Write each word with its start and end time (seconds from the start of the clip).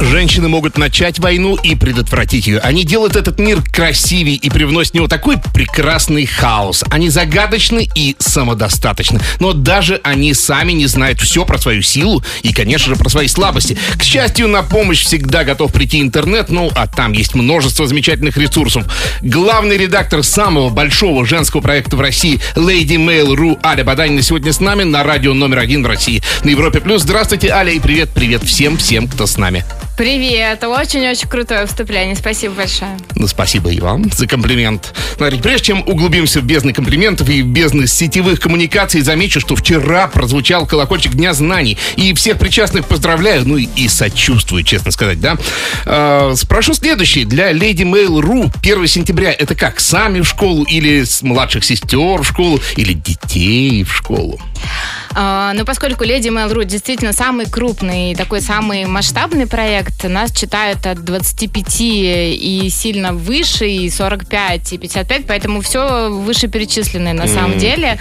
Женщины 0.00 0.48
могут 0.48 0.76
начать 0.76 1.18
войну 1.18 1.56
и 1.56 1.74
предотвратить 1.74 2.46
ее. 2.46 2.58
Они 2.58 2.84
делают 2.84 3.16
этот 3.16 3.38
мир 3.38 3.62
красивее 3.62 4.36
и 4.36 4.50
привносят 4.50 4.92
в 4.92 4.96
него 4.96 5.08
такой 5.08 5.36
прекрасный 5.54 6.26
хаос. 6.26 6.84
Они 6.90 7.08
загадочны 7.08 7.88
и 7.94 8.14
самодостаточны. 8.18 9.20
Но 9.40 9.54
даже 9.54 10.00
они 10.04 10.34
сами 10.34 10.72
не 10.72 10.86
знают 10.86 11.20
все 11.20 11.46
про 11.46 11.56
свою 11.56 11.80
силу 11.80 12.22
и, 12.42 12.52
конечно 12.52 12.94
же, 12.94 13.00
про 13.00 13.08
свои 13.08 13.26
слабости. 13.26 13.78
К 13.98 14.02
счастью, 14.02 14.48
на 14.48 14.62
помощь 14.62 15.02
всегда 15.02 15.44
готов 15.44 15.72
прийти 15.72 16.00
интернет, 16.00 16.50
ну, 16.50 16.70
а 16.74 16.86
там 16.86 17.12
есть 17.12 17.34
множество 17.34 17.86
замечательных 17.86 18.36
ресурсов. 18.36 18.84
Главный 19.22 19.78
редактор 19.78 20.22
самого 20.22 20.68
большого 20.68 21.24
женского 21.24 21.62
проекта 21.62 21.96
в 21.96 22.00
России 22.00 22.38
Lady 22.54 22.96
Mail.ru 22.96 23.58
Аля 23.64 23.82
Баданина 23.82 24.20
сегодня 24.20 24.52
с 24.52 24.60
нами 24.60 24.82
на 24.82 25.02
радио 25.04 25.32
номер 25.32 25.60
один 25.60 25.82
в 25.82 25.86
России 25.86 26.22
на 26.44 26.50
Европе+. 26.50 26.80
плюс. 26.80 27.02
Здравствуйте, 27.02 27.48
Аля, 27.48 27.72
и 27.72 27.80
привет-привет 27.80 28.42
всем-всем, 28.44 29.08
кто 29.08 29.26
с 29.26 29.38
нами. 29.38 29.64
Привет, 29.96 30.62
очень-очень 30.62 31.26
крутое 31.26 31.64
вступление, 31.64 32.14
спасибо 32.16 32.54
большое. 32.54 32.98
Ну, 33.14 33.26
спасибо 33.26 33.70
и 33.70 33.80
вам 33.80 34.10
за 34.12 34.26
комплимент. 34.26 34.92
Смотрите, 35.16 35.42
прежде 35.42 35.68
чем 35.68 35.80
углубимся 35.86 36.40
в 36.40 36.44
бездны 36.44 36.74
комплиментов 36.74 37.30
и 37.30 37.40
в 37.40 37.46
бездны 37.46 37.86
сетевых 37.86 38.38
коммуникаций, 38.38 39.00
замечу, 39.00 39.40
что 39.40 39.56
вчера 39.56 40.06
прозвучал 40.08 40.66
колокольчик 40.66 41.14
Дня 41.14 41.32
знаний. 41.32 41.78
И 41.96 42.12
всех 42.12 42.38
причастных 42.38 42.86
поздравляю, 42.86 43.48
ну 43.48 43.56
и, 43.56 43.68
и 43.74 43.88
сочувствую, 43.88 44.64
честно 44.64 44.90
сказать, 44.90 45.18
да. 45.18 45.38
Э, 45.86 46.34
спрошу 46.36 46.74
следующее. 46.74 47.24
Для 47.24 47.52
Lady 47.52 47.90
Mail.ru 47.90 48.52
1 48.60 48.86
сентября 48.88 49.32
это 49.32 49.54
как? 49.54 49.80
Сами 49.80 50.20
в 50.20 50.28
школу 50.28 50.64
или 50.64 51.04
с 51.04 51.22
младших 51.22 51.64
сестер 51.64 52.20
в 52.20 52.24
школу 52.24 52.60
или 52.76 52.92
детей 52.92 53.82
в 53.82 53.94
школу? 53.94 54.38
А, 55.18 55.54
ну, 55.54 55.64
поскольку 55.64 56.04
Lady 56.04 56.28
Mail.ru 56.28 56.64
действительно 56.64 57.14
самый 57.14 57.46
крупный, 57.46 58.14
такой 58.14 58.42
самый 58.42 58.84
масштабный 58.84 59.46
проект, 59.46 59.85
нас 60.08 60.32
читают 60.32 60.86
от 60.86 61.04
25 61.04 61.76
и 61.80 62.68
сильно 62.70 63.12
выше, 63.12 63.68
и 63.68 63.90
45, 63.90 64.72
и 64.72 64.78
55, 64.78 65.26
поэтому 65.26 65.60
все 65.60 66.10
вышеперечисленное 66.10 67.12
на 67.12 67.26
самом 67.26 67.58
деле. 67.58 67.98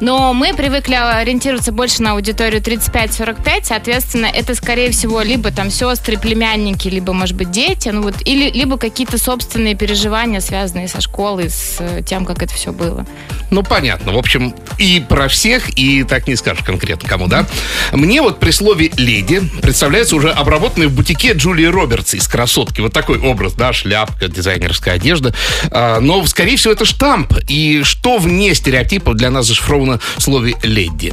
Но 0.00 0.32
мы 0.32 0.54
привыкли 0.54 0.94
ориентироваться 0.94 1.72
больше 1.72 2.02
на 2.02 2.12
аудиторию 2.12 2.60
35-45, 2.60 3.60
соответственно, 3.64 4.26
это, 4.26 4.54
скорее 4.54 4.90
всего, 4.90 5.22
либо 5.22 5.50
там 5.50 5.70
сестры, 5.70 6.18
племянники, 6.18 6.88
либо, 6.88 7.12
может 7.12 7.36
быть, 7.36 7.50
дети, 7.50 7.88
ну 7.88 8.02
вот, 8.02 8.14
или 8.24 8.50
либо 8.50 8.78
какие-то 8.78 9.18
собственные 9.18 9.74
переживания, 9.74 10.40
связанные 10.40 10.88
со 10.88 11.00
школой, 11.00 11.50
с 11.50 11.76
э, 11.80 12.02
тем, 12.06 12.24
как 12.24 12.42
это 12.42 12.54
все 12.54 12.72
было. 12.72 13.06
Ну, 13.50 13.62
понятно. 13.62 14.12
В 14.12 14.18
общем, 14.18 14.54
и 14.78 15.04
про 15.06 15.28
всех, 15.28 15.76
и 15.78 16.04
так 16.04 16.26
не 16.26 16.36
скажешь 16.36 16.64
конкретно 16.64 17.08
кому, 17.08 17.26
да? 17.26 17.46
Мне 17.92 18.22
вот 18.22 18.40
при 18.40 18.50
слове 18.50 18.90
«леди» 18.96 19.40
представляется 19.62 20.16
уже 20.16 20.30
обработанный 20.30 20.86
в 20.86 20.94
бутике 20.94 21.23
Джулии 21.32 21.64
Робертс 21.64 22.14
из 22.14 22.28
«Красотки». 22.28 22.80
Вот 22.80 22.92
такой 22.92 23.18
образ, 23.18 23.54
да, 23.54 23.72
шляпка, 23.72 24.28
дизайнерская 24.28 24.94
одежда. 24.94 25.34
А, 25.70 26.00
но, 26.00 26.24
скорее 26.26 26.56
всего, 26.56 26.72
это 26.72 26.84
штамп. 26.84 27.34
И 27.48 27.82
что 27.82 28.18
вне 28.18 28.54
стереотипов 28.54 29.14
для 29.16 29.30
нас 29.30 29.46
зашифровано 29.46 30.00
в 30.16 30.22
слове 30.22 30.54
«леди»? 30.62 31.12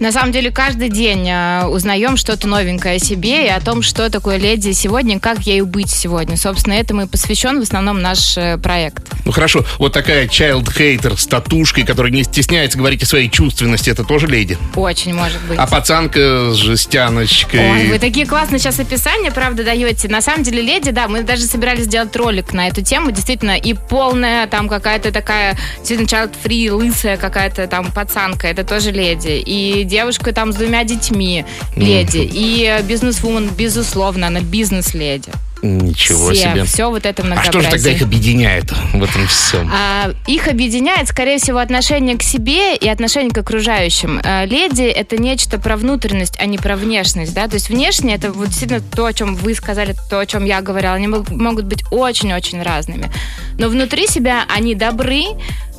На 0.00 0.12
самом 0.12 0.32
деле, 0.32 0.50
каждый 0.50 0.88
день 0.88 1.28
э, 1.28 1.66
узнаем 1.66 2.16
что-то 2.16 2.48
новенькое 2.48 2.96
о 2.96 2.98
себе 2.98 3.44
и 3.44 3.48
о 3.48 3.60
том, 3.60 3.82
что 3.82 4.08
такое 4.08 4.38
леди 4.38 4.72
сегодня, 4.72 5.20
как 5.20 5.40
ею 5.40 5.66
быть 5.66 5.90
сегодня. 5.90 6.38
Собственно, 6.38 6.72
этому 6.72 7.02
и 7.02 7.06
посвящен 7.06 7.60
в 7.60 7.62
основном 7.62 8.00
наш 8.00 8.38
э, 8.38 8.56
проект. 8.56 9.02
Ну, 9.26 9.32
хорошо. 9.32 9.62
Вот 9.78 9.92
такая 9.92 10.26
child-хейтер 10.26 11.18
с 11.18 11.26
татушкой, 11.26 11.84
которая 11.84 12.10
не 12.10 12.24
стесняется 12.24 12.78
говорить 12.78 13.02
о 13.02 13.06
своей 13.06 13.28
чувственности, 13.28 13.90
это 13.90 14.02
тоже 14.02 14.26
леди? 14.26 14.56
Очень 14.74 15.12
может 15.12 15.38
быть. 15.42 15.58
А 15.58 15.66
пацанка 15.66 16.50
с 16.50 16.56
жестяночкой? 16.56 17.70
Ой, 17.70 17.88
вы 17.88 17.98
такие 17.98 18.24
классные 18.24 18.58
сейчас 18.58 18.80
описания, 18.80 19.30
правда, 19.30 19.64
даете. 19.64 20.08
На 20.08 20.22
самом 20.22 20.44
деле, 20.44 20.62
леди, 20.62 20.92
да, 20.92 21.08
мы 21.08 21.24
даже 21.24 21.42
собирались 21.42 21.84
сделать 21.84 22.16
ролик 22.16 22.54
на 22.54 22.68
эту 22.68 22.80
тему, 22.80 23.10
действительно, 23.10 23.58
и 23.58 23.74
полная 23.74 24.46
там 24.46 24.66
какая-то 24.66 25.12
такая, 25.12 25.58
действительно, 25.80 26.06
child-free, 26.06 26.70
лысая 26.70 27.18
какая-то 27.18 27.66
там 27.66 27.92
пацанка, 27.92 28.48
это 28.48 28.64
тоже 28.64 28.92
леди. 28.92 29.42
И 29.44 29.84
девушка 29.90 30.32
там 30.32 30.52
с 30.52 30.56
двумя 30.56 30.84
детьми, 30.84 31.44
леди. 31.76 32.26
И 32.32 32.80
бизнес-вумен, 32.84 33.50
безусловно, 33.50 34.28
она 34.28 34.40
бизнес-леди. 34.40 35.30
Ничего 35.62 36.30
все, 36.32 36.50
себе. 36.52 36.64
все 36.64 36.88
вот 36.88 37.04
это 37.04 37.20
А 37.20 37.26
многообразие. 37.26 37.52
что 37.52 37.60
же 37.60 37.68
тогда 37.76 37.90
их 37.90 38.00
объединяет 38.00 38.72
в 38.94 39.02
этом 39.04 39.26
всем? 39.26 39.70
А, 39.70 40.10
их 40.26 40.48
объединяет, 40.48 41.06
скорее 41.08 41.36
всего, 41.36 41.58
отношение 41.58 42.16
к 42.16 42.22
себе 42.22 42.74
и 42.74 42.88
отношение 42.88 43.30
к 43.30 43.36
окружающим. 43.36 44.22
А, 44.24 44.46
леди— 44.46 44.82
это 44.84 45.18
нечто 45.18 45.58
про 45.60 45.76
внутренность, 45.76 46.38
а 46.38 46.46
не 46.46 46.56
про 46.56 46.76
внешность, 46.76 47.34
да, 47.34 47.46
то 47.46 47.56
есть 47.56 47.68
внешне 47.68 48.14
это 48.14 48.32
вот 48.32 48.48
действительно 48.48 48.80
то, 48.80 49.04
о 49.04 49.12
чем 49.12 49.34
вы 49.34 49.54
сказали, 49.54 49.94
то, 50.08 50.20
о 50.20 50.24
чем 50.24 50.46
я 50.46 50.62
говорила, 50.62 50.94
они 50.94 51.08
мог- 51.08 51.28
могут 51.28 51.66
быть 51.66 51.84
очень-очень 51.90 52.62
разными. 52.62 53.10
Но 53.58 53.68
внутри 53.68 54.06
себя 54.06 54.44
они 54.48 54.74
добры, 54.74 55.24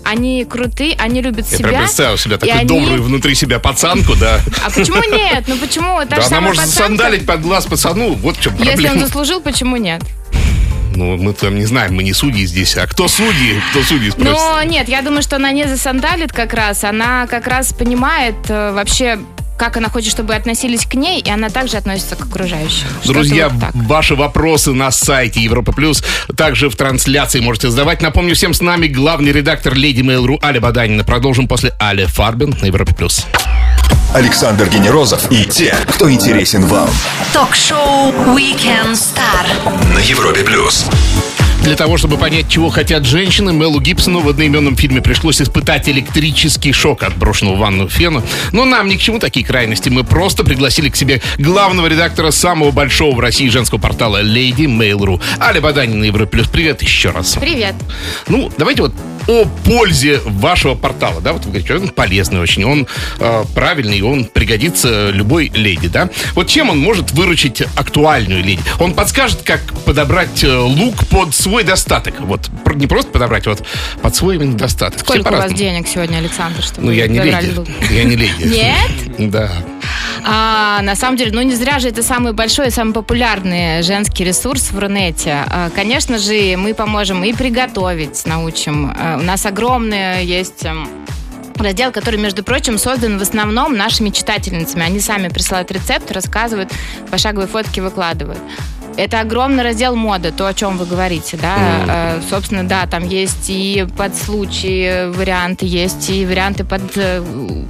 они 0.04 0.46
круты, 0.46 0.96
они 0.98 1.22
любят 1.22 1.46
Я 1.52 1.58
себя. 1.58 1.70
прям 1.70 1.82
представил 1.84 2.18
себе 2.18 2.36
и 2.36 2.38
такую 2.40 2.58
они- 2.60 2.68
добрую 2.68 3.04
внутри 3.04 3.36
себя 3.36 3.60
пацанку, 3.60 4.16
да. 4.16 4.40
А 4.66 4.70
почему 4.70 5.02
нет? 5.14 5.44
Ну 5.48 5.56
почему? 5.58 6.00
Та 6.10 6.18
Да 6.18 6.26
она 6.28 6.42
может 6.42 6.64
пацанка, 6.64 6.88
сандалить 6.88 7.26
под 7.26 7.42
глаз 7.42 7.66
пацану, 7.66 8.14
вот 8.16 8.38
в 8.38 8.42
чем 8.42 8.54
Если 8.56 8.70
он 8.70 8.76
проблема. 8.76 9.00
заслужил, 9.06 9.42
почему 9.42 9.78
нет? 9.78 10.02
Ну, 10.94 11.16
мы 11.16 11.32
там 11.34 11.58
не 11.58 11.66
знаем, 11.66 11.96
мы 11.96 12.04
не 12.04 12.12
судьи 12.14 12.46
здесь. 12.46 12.76
А 12.76 12.86
кто 12.86 13.08
судьи? 13.08 13.62
Кто 13.72 13.82
судьи 13.82 14.12
спросит? 14.12 14.34
Но 14.34 14.62
нет, 14.64 14.90
я 14.90 15.02
думаю, 15.02 15.22
что 15.22 15.38
она 15.38 15.52
не 15.54 15.66
засандалит 15.66 16.34
как 16.34 16.54
раз. 16.54 16.84
Она 16.84 17.28
как 17.28 17.48
раз 17.48 17.72
понимает 17.72 18.36
э, 18.50 18.72
вообще 18.74 19.18
как 19.62 19.78
она 19.78 19.90
хочет, 19.90 20.10
чтобы 20.10 20.34
относились 20.34 20.88
к 20.88 20.96
ней, 20.96 21.22
и 21.22 21.30
она 21.30 21.50
также 21.50 21.78
относится 21.78 22.16
к 22.16 22.26
окружающим. 22.26 22.88
Друзья, 23.06 23.48
вот 23.48 23.62
так. 23.62 23.72
ваши 23.76 24.16
вопросы 24.16 24.74
на 24.74 24.90
сайте 24.90 25.40
Европа 25.40 25.72
Плюс, 25.72 26.04
также 26.36 26.68
в 26.68 26.76
трансляции 26.76 27.42
можете 27.42 27.70
задавать. 27.70 28.02
Напомню 28.02 28.34
всем, 28.34 28.56
с 28.56 28.62
нами 28.62 28.88
главный 28.88 29.32
редактор 29.32 29.76
Леди 29.76 30.02
Mail.ru 30.02 30.44
Аля 30.44 30.60
Баданина. 30.60 31.04
Продолжим 31.04 31.48
после 31.48 31.76
Али 31.80 32.06
Фарбин 32.06 32.56
на 32.60 32.66
Европе 32.66 32.96
Плюс. 32.96 33.28
Александр 34.16 34.68
Генерозов 34.68 35.32
и 35.32 35.46
те, 35.46 35.76
кто 35.90 36.12
интересен 36.12 36.66
вам. 36.66 36.90
Ток-шоу 37.32 38.12
Weekend 38.36 38.94
Star. 38.94 39.94
На 39.94 40.00
Европе 40.00 40.42
Плюс. 40.42 40.88
Для 41.64 41.76
того, 41.76 41.98
чтобы 41.98 42.18
понять, 42.18 42.50
чего 42.50 42.70
хотят 42.70 43.06
женщины, 43.06 43.54
Мелу 43.54 43.80
Гибсону 43.80 44.22
в 44.22 44.30
одноименном 44.30 44.76
фильме 44.76 45.00
пришлось 45.00 45.42
испытать 45.42 45.88
электрический 45.88 46.74
шок 46.74 47.04
от 47.04 47.16
брошенного 47.16 47.56
в 47.56 47.60
ванну 47.60 47.88
фена. 47.88 48.24
Но 48.52 48.66
нам 48.66 48.88
ни 48.88 48.96
к 48.96 49.00
чему 49.00 49.20
такие 49.20 49.46
крайности. 49.46 49.90
Мы 49.90 50.04
просто 50.04 50.44
пригласили 50.44 50.90
к 50.90 50.96
себе 50.96 51.22
главного 51.38 51.86
редактора 51.86 52.32
самого 52.32 52.72
большого 52.72 53.16
в 53.16 53.20
России 53.20 53.48
женского 53.48 53.80
портала 53.80 54.24
Lady 54.24 54.66
Mail.ru. 54.66 55.22
Аля 55.40 55.62
Баданина, 55.62 56.04
Европа 56.04 56.32
Плюс. 56.32 56.48
Привет 56.48 56.82
еще 56.82 57.12
раз. 57.12 57.38
Привет. 57.40 57.76
Ну, 58.28 58.52
давайте 58.58 58.82
вот 58.82 58.94
о 59.28 59.46
пользе 59.66 60.20
вашего 60.26 60.76
портала, 60.76 61.22
да, 61.22 61.34
вот 61.34 61.46
вы 61.46 61.52
говорите, 61.52 61.76
он 61.76 61.90
полезный 61.90 62.40
очень, 62.40 62.64
он 62.66 62.88
э, 63.20 63.44
правильный, 63.54 64.02
он 64.02 64.26
пригодится 64.26 65.10
любой 65.10 65.50
леди, 65.54 65.88
да. 65.88 66.10
Вот 66.34 66.48
чем 66.48 66.70
он 66.70 66.80
может 66.80 67.12
выручить 67.12 67.62
актуальную 67.76 68.44
леди? 68.44 68.62
Он 68.80 68.94
подскажет, 68.94 69.42
как 69.44 69.62
подобрать 69.86 70.44
э, 70.44 70.58
лук 70.58 71.06
под 71.08 71.36
свой 71.36 71.64
достаток, 71.64 72.20
вот 72.22 72.50
не 72.76 72.88
просто 72.88 73.12
подобрать, 73.12 73.46
вот 73.48 73.64
под 74.02 74.16
свой 74.16 74.36
именно 74.36 74.58
достаток. 74.58 75.00
Сколько 75.00 75.28
у 75.30 75.32
вас 75.32 75.54
денег 75.54 75.88
сегодня, 75.88 76.18
Александр, 76.18 76.62
чтобы 76.64 76.88
Ну, 76.88 76.92
я 76.92 77.08
не 77.08 77.20
леди. 77.20 77.54
лук? 77.56 77.68
Я 77.90 78.04
не 78.04 78.16
леди. 78.16 78.44
Нет? 78.44 79.32
Да. 79.32 79.52
А, 80.24 80.82
на 80.82 80.96
самом 80.96 81.18
деле, 81.18 81.32
ну 81.32 81.42
не 81.42 81.56
зря 81.56 81.80
же 81.80 81.90
это 81.90 82.04
самый 82.04 82.34
большой 82.34 82.72
самый 82.72 82.94
популярный 82.94 83.82
женский 83.82 84.24
ресурс 84.24 84.72
в 84.72 84.80
Рунете. 84.80 85.44
А, 85.50 85.70
конечно 85.70 86.18
же, 86.18 86.56
мы 86.58 86.74
поможем 86.74 87.24
и 87.24 87.34
приготовить, 87.34 88.26
научим. 88.26 88.94
А, 88.98 89.18
у 89.18 89.24
нас 89.24 89.46
огромный 89.46 90.26
есть... 90.26 90.66
эм, 90.66 90.88
Раздел, 91.56 91.92
который, 91.92 92.20
между 92.20 92.44
прочим, 92.44 92.80
создан 92.80 93.20
в 93.20 93.22
основном 93.22 93.76
нашими 93.78 94.10
читательницами. 94.10 94.84
Они 94.84 95.00
сами 95.00 95.28
присылают 95.28 95.72
рецепт, 95.72 96.12
рассказывают, 96.12 96.72
пошаговые 97.12 97.48
фотки 97.48 97.80
выкладывают. 97.80 98.40
Это 99.02 99.20
огромный 99.20 99.64
раздел 99.64 99.96
моды, 99.96 100.32
то, 100.32 100.46
о 100.46 100.54
чем 100.54 100.78
вы 100.78 100.86
говорите, 100.86 101.36
да. 101.36 101.56
Э, 101.88 102.22
собственно, 102.30 102.64
да, 102.64 102.86
там 102.86 103.08
есть 103.08 103.50
и 103.50 103.88
под 103.98 104.16
случай 104.16 105.08
варианты, 105.10 105.66
есть 105.66 106.08
и 106.12 106.24
варианты 106.24 106.64
под 106.64 106.84
э, 106.98 107.24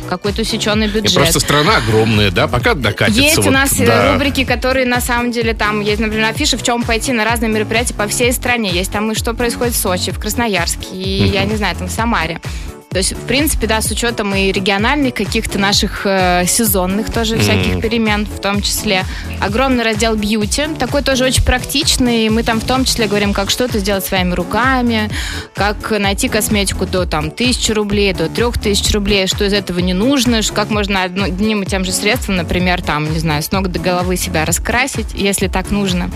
какой-то 0.09 0.41
усеченный 0.41 0.87
И 0.87 0.89
бюджет. 0.89 1.15
просто 1.15 1.39
страна 1.39 1.77
огромная, 1.77 2.31
да, 2.31 2.49
пока 2.49 2.73
докатится. 2.73 3.21
Есть 3.21 3.37
у 3.37 3.43
вот, 3.43 3.51
нас 3.51 3.79
э, 3.79 3.85
да. 3.85 4.11
рубрики, 4.11 4.43
которые 4.43 4.85
на 4.85 4.99
самом 4.99 5.31
деле 5.31 5.53
там 5.53 5.79
есть, 5.79 6.01
например, 6.01 6.25
афиши, 6.25 6.57
в 6.57 6.63
чем 6.63 6.83
пойти 6.83 7.13
на 7.13 7.23
разные 7.23 7.49
мероприятия 7.49 7.93
по 7.93 8.09
всей 8.09 8.33
стране. 8.33 8.69
Есть 8.69 8.91
там 8.91 9.09
и 9.09 9.15
что 9.15 9.33
происходит 9.33 9.73
в 9.73 9.77
Сочи, 9.77 10.11
в 10.11 10.19
Красноярске, 10.19 10.89
и, 10.91 11.27
я 11.27 11.45
не 11.45 11.55
знаю, 11.55 11.77
там 11.77 11.87
в 11.87 11.91
Самаре. 11.91 12.41
То 12.91 12.97
есть, 12.97 13.13
в 13.13 13.25
принципе, 13.25 13.67
да, 13.67 13.79
с 13.79 13.89
учетом 13.89 14.35
и 14.35 14.51
региональных 14.51 15.13
каких-то 15.13 15.57
наших 15.57 16.01
э, 16.05 16.43
сезонных 16.45 17.09
тоже 17.09 17.37
всяких 17.37 17.79
перемен, 17.81 18.25
в 18.25 18.41
том 18.41 18.61
числе. 18.61 19.05
Огромный 19.39 19.85
раздел 19.85 20.17
бьюти, 20.17 20.63
такой 20.77 21.01
тоже 21.01 21.23
очень 21.23 21.45
практичный. 21.45 22.27
Мы 22.27 22.43
там 22.43 22.59
в 22.59 22.65
том 22.65 22.83
числе 22.83 23.07
говорим, 23.07 23.31
как 23.31 23.49
что-то 23.49 23.79
сделать 23.79 24.03
своими 24.03 24.33
руками, 24.33 25.09
как 25.55 25.91
найти 25.91 26.27
косметику 26.27 26.85
до 26.85 27.05
там 27.05 27.31
тысячи 27.31 27.71
рублей, 27.71 28.11
до 28.11 28.27
трех 28.27 28.59
тысяч 28.59 28.93
рублей, 28.93 29.25
что 29.27 29.45
из 29.45 29.53
этого 29.53 29.79
не 29.79 29.93
нужно, 29.93 30.41
как 30.53 30.69
можно 30.69 31.03
одним 31.03 31.63
и 31.63 31.65
тем 31.65 31.85
же 31.85 31.93
средством, 31.93 32.35
например, 32.35 32.81
там, 32.81 33.09
не 33.09 33.19
знаю, 33.19 33.41
с 33.41 33.53
ног 33.53 33.69
до 33.69 33.79
головы 33.79 34.17
себя 34.17 34.43
раскрасить, 34.43 35.13
если 35.13 35.47
так 35.47 35.71
нужно. 35.71 36.11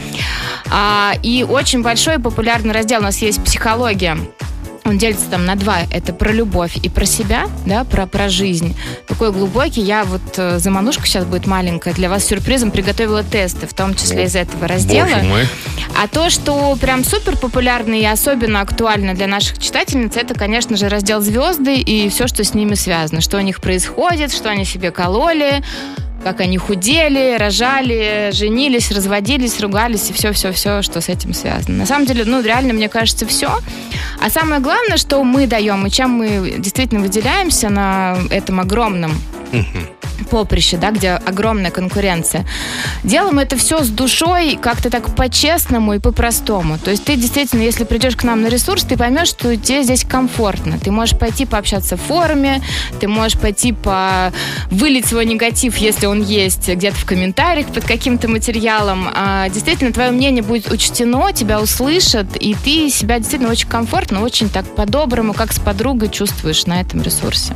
А, 0.70 1.14
и 1.24 1.44
очень 1.44 1.84
большой 1.84 2.16
и 2.16 2.20
популярный 2.20 2.74
раздел 2.74 3.00
у 3.00 3.04
нас 3.04 3.20
есть 3.20 3.42
психология. 3.42 4.18
Он 4.86 5.00
делится 5.00 5.26
там 5.32 5.46
на 5.46 5.56
два. 5.56 5.80
Это 5.90 6.14
про 6.14 6.32
любовь 6.32 6.78
и 6.78 6.90
про 6.90 7.06
себя, 7.06 7.48
да, 7.66 7.84
про, 7.84 8.06
про 8.06 8.30
жизнь. 8.30 8.78
Такой 9.08 9.32
глубокий. 9.32 9.82
Я 9.82 10.04
вот 10.04 10.22
э, 10.38 10.60
заманушка 10.60 11.08
сейчас 11.08 11.26
будет 11.26 11.48
маленькая. 11.48 11.94
Для 11.96 12.08
вас 12.08 12.24
сюрпризом 12.26 12.70
приготовила 12.70 13.24
тесты, 13.24 13.66
в 13.66 13.74
том 13.74 13.96
числе 13.96 14.26
из 14.26 14.36
этого 14.36 14.68
раздела. 14.68 15.08
Боже 15.08 15.24
мой. 15.24 15.48
А 16.00 16.08
то, 16.08 16.30
что 16.30 16.76
прям 16.76 17.04
супер 17.04 17.36
популярно 17.36 17.96
и 17.96 18.06
особенно 18.06 18.62
актуально 18.62 19.16
для 19.16 19.26
наших 19.26 19.58
читательниц, 19.58 20.18
это, 20.18 20.36
конечно 20.36 20.78
же, 20.78 20.88
раздел 20.88 21.20
звезды 21.20 21.78
и 21.78 22.08
все, 22.10 22.28
что 22.28 22.44
с 22.44 22.54
ними 22.54 22.76
связано. 22.76 23.22
Что 23.22 23.38
у 23.38 23.42
них 23.42 23.62
происходит, 23.62 24.32
что 24.32 24.50
они 24.50 24.66
себе 24.66 24.92
кололи, 24.92 25.64
как 26.26 26.40
они 26.40 26.58
худели, 26.58 27.38
рожали, 27.38 28.32
женились, 28.34 28.92
разводились, 28.92 29.60
ругались 29.60 30.10
и 30.10 30.14
все-все-все, 30.14 30.82
что 30.82 31.00
с 31.00 31.08
этим 31.08 31.36
связано. 31.36 31.78
На 31.78 31.86
самом 31.86 32.08
деле, 32.08 32.26
ну, 32.26 32.42
реально, 32.42 32.74
мне 32.74 32.90
кажется, 32.90 33.28
все. 33.28 33.60
А 34.20 34.30
самое 34.32 34.60
главное, 34.60 34.98
что 34.98 35.24
мы 35.24 35.46
даем 35.46 35.86
и 35.86 35.92
чем 35.92 36.10
мы 36.10 36.56
действительно 36.58 37.02
выделяемся 37.02 37.70
на 37.70 38.18
этом 38.32 38.60
огромном 38.60 39.12
поприще, 40.30 40.78
да, 40.78 40.92
где 40.92 41.12
огромная 41.12 41.72
конкуренция. 41.72 42.46
Делаем 43.04 43.40
это 43.40 43.58
все 43.58 43.84
с 43.84 43.90
душой, 43.90 44.58
как-то 44.62 44.90
так 44.90 45.16
по-честному 45.16 45.94
и 45.94 46.00
по-простому. 46.00 46.78
То 46.78 46.92
есть 46.92 47.06
ты 47.06 47.16
действительно, 47.16 47.62
если 47.62 47.84
придешь 47.84 48.16
к 48.16 48.24
нам 48.24 48.42
на 48.42 48.48
ресурс, 48.48 48.84
ты 48.84 48.98
поймешь, 48.98 49.30
что 49.30 49.56
тебе 49.56 49.84
здесь 49.84 50.04
комфортно. 50.04 50.80
Ты 50.80 50.92
можешь 50.92 51.18
пойти 51.18 51.46
пообщаться 51.46 51.98
в 51.98 52.02
форуме, 52.02 52.62
ты 53.00 53.08
можешь 53.08 53.38
пойти 53.38 53.72
по 53.72 54.32
вылить 54.72 55.06
свой 55.06 55.26
негатив, 55.26 55.78
если 55.78 56.06
он 56.06 56.22
есть, 56.22 56.68
где-то 56.68 56.96
в 56.96 57.06
комментариях 57.06 57.68
под 57.68 57.86
каким-то 57.86 58.28
материалом. 58.28 59.10
А, 59.14 59.50
действительно, 59.50 59.92
твое 59.92 60.12
мнение 60.12 60.44
будет 60.44 60.72
учтено, 60.72 61.32
тебя 61.32 61.62
услышат, 61.62 62.36
и 62.40 62.56
ты 62.56 62.90
себя 62.90 63.20
действительно 63.20 63.52
очень 63.52 63.68
комфортно, 63.68 64.22
очень 64.22 64.50
так 64.50 64.66
по-доброму, 64.76 65.34
как 65.34 65.54
с 65.54 65.60
подругой 65.60 66.10
чувствуешь 66.10 66.66
на 66.66 66.82
этом 66.82 67.02
ресурсе. 67.02 67.54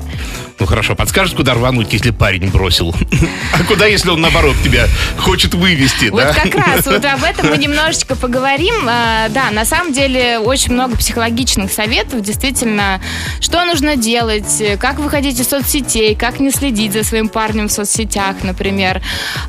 Ну 0.60 0.66
хорошо, 0.66 0.96
подскажешь, 0.96 1.34
куда 1.36 1.54
рвануть, 1.54 1.94
если 1.94 2.12
парень 2.12 2.49
бросил? 2.50 2.94
А 3.52 3.64
куда, 3.64 3.88
если 3.88 4.10
он, 4.10 4.22
наоборот, 4.22 4.56
тебя 4.64 4.88
хочет 5.18 5.54
вывести, 5.54 6.10
Вот 6.10 6.22
да? 6.22 6.34
как 6.34 6.56
раз, 6.56 6.86
вот 6.86 7.04
об 7.04 7.24
этом 7.24 7.50
мы 7.50 7.58
немножечко 7.66 8.16
поговорим. 8.16 8.74
А, 8.88 9.28
Да, 9.30 9.52
на 9.52 9.66
самом 9.66 9.92
деле 9.92 10.40
очень 10.40 10.74
много 10.74 10.96
психологичных 10.96 11.72
советов, 11.72 12.22
действительно, 12.22 13.02
что 13.42 13.66
нужно 13.66 13.96
делать, 13.96 14.64
как 14.80 15.00
выходить 15.00 15.40
из 15.40 15.48
соцсетей, 15.50 16.16
как 16.16 16.40
не 16.40 16.52
следить 16.52 16.94
за 16.94 17.04
своим 17.04 17.28
парнем 17.28 17.68
в 17.68 17.72
соцсетях, 17.72 18.38
например, 18.44 19.02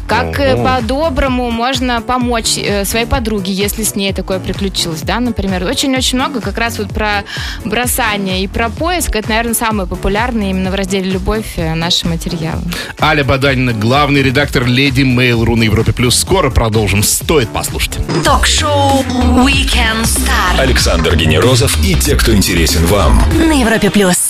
как 0.09 0.41
э, 0.41 0.57
по-доброму 0.57 1.51
можно 1.51 2.01
помочь 2.01 2.59
э, 2.59 2.85
своей 2.85 3.07
подруге, 3.07 3.53
если 3.53 3.83
с 3.83 3.95
ней 3.95 4.13
такое 4.13 4.41
приключилось, 4.41 5.03
да, 5.03 5.21
например. 5.21 5.65
Очень-очень 5.65 6.19
много 6.19 6.41
как 6.41 6.59
раз 6.59 6.79
вот 6.79 6.89
про 6.89 7.25
бросание 7.65 8.43
и 8.43 8.49
про 8.49 8.69
поиск. 8.69 9.15
Это, 9.15 9.29
наверное, 9.29 9.55
самые 9.55 9.87
популярные 9.87 10.51
именно 10.51 10.71
в 10.71 10.75
разделе 10.75 11.11
«Любовь» 11.11 11.55
э, 11.57 11.75
наши 11.75 12.07
материалы. 12.07 12.63
Аля 13.01 13.25
Баданина, 13.25 13.73
главный 13.73 14.23
редактор 14.23 14.65
Леди 14.67 15.03
Mail.ru 15.03 15.57
на 15.57 15.65
Европе 15.65 15.93
Плюс. 15.93 16.17
Скоро 16.17 16.51
продолжим. 16.51 17.03
Стоит 17.03 17.49
послушать. 17.51 17.99
Ток-шоу 18.25 19.03
Weekend 19.45 20.05
Star 20.05 20.59
Александр 20.59 21.17
Генерозов 21.17 21.79
и 21.85 21.95
те, 21.95 22.17
кто 22.17 22.35
интересен 22.35 22.85
вам. 22.87 23.23
на 23.39 23.53
Европе 23.53 23.91
плюс. 23.91 24.30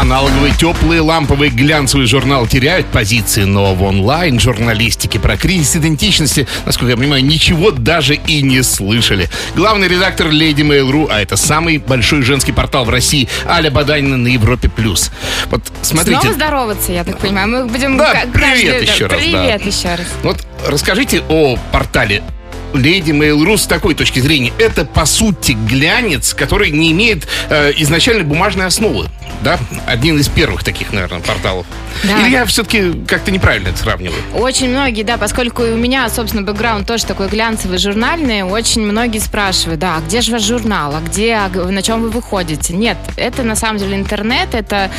Аналоговые 0.00 0.54
теплые 0.54 1.00
ламповые 1.00 1.50
глянцевые 1.50 2.06
журналы 2.06 2.46
теряют 2.46 2.86
позиции, 2.86 3.42
но 3.42 3.74
в 3.74 3.82
онлайн-журналистике 3.82 5.18
про 5.18 5.36
кризис 5.36 5.74
идентичности, 5.74 6.46
насколько 6.64 6.92
я 6.92 6.96
понимаю, 6.96 7.24
ничего 7.24 7.72
даже 7.72 8.14
и 8.14 8.40
не 8.42 8.62
слышали. 8.62 9.28
Главный 9.56 9.88
редактор 9.88 10.28
Lady 10.28 10.58
Mail.ru, 10.60 11.08
а 11.10 11.20
это 11.20 11.36
самый 11.36 11.78
большой 11.78 12.22
женский 12.22 12.52
портал 12.52 12.84
в 12.84 12.90
России, 12.90 13.28
Аля 13.44 13.72
Баданина 13.72 14.16
на 14.16 14.28
Европе+. 14.28 14.68
плюс. 14.68 15.10
Вот 15.50 15.62
смотрите, 15.82 16.20
Снова 16.20 16.34
здороваться, 16.36 16.92
я 16.92 17.02
так 17.02 17.18
понимаю. 17.18 17.48
Мы 17.48 17.66
будем 17.66 17.96
Да, 17.98 18.22
привет 18.32 18.74
каждый- 18.76 18.94
еще 18.94 19.06
раз, 19.06 19.20
да. 19.20 19.42
Привет 19.42 19.66
еще 19.66 19.88
раз. 19.96 20.06
вот 20.22 20.46
расскажите 20.68 21.22
о 21.28 21.58
портале 21.72 22.22
Lady 22.72 23.10
Mail.ru 23.10 23.56
с 23.56 23.66
такой 23.66 23.94
точки 23.94 24.20
зрения. 24.20 24.52
Это, 24.58 24.84
по 24.84 25.06
сути, 25.06 25.52
глянец, 25.52 26.34
который 26.34 26.70
не 26.70 26.92
имеет 26.92 27.26
э, 27.50 27.72
изначально 27.76 28.24
бумажной 28.24 28.66
основы. 28.66 29.08
Да? 29.42 29.58
Один 29.86 30.18
из 30.18 30.28
первых 30.28 30.64
таких, 30.64 30.92
наверное, 30.92 31.20
порталов. 31.20 31.66
Да. 32.04 32.20
Или 32.20 32.30
я 32.30 32.44
все-таки 32.46 33.04
как-то 33.06 33.30
неправильно 33.30 33.68
это 33.68 33.78
сравниваю? 33.78 34.20
Очень 34.34 34.70
многие, 34.70 35.02
да, 35.02 35.16
поскольку 35.16 35.62
у 35.62 35.76
меня, 35.76 36.08
собственно, 36.08 36.42
бэкграунд 36.42 36.86
тоже 36.86 37.06
такой 37.06 37.28
глянцевый, 37.28 37.78
журнальный, 37.78 38.42
очень 38.42 38.82
многие 38.82 39.18
спрашивают, 39.18 39.80
да, 39.80 39.96
а 39.96 40.00
где 40.00 40.20
же 40.20 40.32
ваш 40.32 40.42
журнал, 40.42 40.94
а 40.94 41.00
где, 41.00 41.34
а 41.34 41.48
на 41.48 41.82
чем 41.82 42.02
вы 42.02 42.10
выходите? 42.10 42.74
Нет, 42.74 42.96
это 43.16 43.42
на 43.42 43.56
самом 43.56 43.78
деле 43.78 43.96
интернет, 43.96 44.54
это 44.54 44.90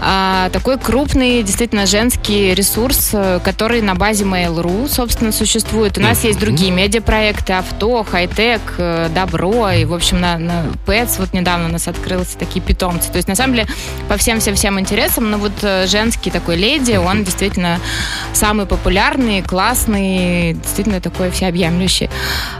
а, 0.00 0.50
такой 0.50 0.78
крупный, 0.78 1.42
действительно, 1.42 1.86
женский 1.86 2.54
ресурс, 2.54 3.10
э, 3.12 3.40
который 3.42 3.82
на 3.82 3.94
базе 3.94 4.24
Mail.ru, 4.24 4.88
собственно, 4.88 5.32
существует. 5.32 5.98
У 5.98 6.00
нас 6.00 6.24
есть 6.24 6.38
другие 6.38 6.70
медиапроекты, 6.70 7.15
авто, 7.48 8.04
хай-тек, 8.08 8.60
э, 8.78 9.08
добро, 9.14 9.70
и, 9.70 9.84
в 9.84 9.94
общем, 9.94 10.20
на, 10.20 10.38
на 10.38 10.64
Pets 10.86 11.16
вот 11.18 11.32
недавно 11.32 11.66
у 11.66 11.72
нас 11.72 11.88
открылся 11.88 12.36
такие 12.38 12.60
питомцы. 12.60 13.10
То 13.10 13.16
есть, 13.16 13.28
на 13.28 13.34
самом 13.34 13.54
деле, 13.54 13.68
по 14.08 14.16
всем-всем-всем 14.16 14.78
интересам, 14.78 15.30
но 15.30 15.38
вот 15.38 15.52
э, 15.62 15.86
женский 15.86 16.30
такой 16.30 16.56
леди, 16.56 16.96
он 16.96 17.24
действительно 17.24 17.80
самый 18.32 18.66
популярный, 18.66 19.42
классный, 19.42 20.54
действительно 20.54 21.00
такой 21.00 21.30
всеобъемлющий. 21.30 22.10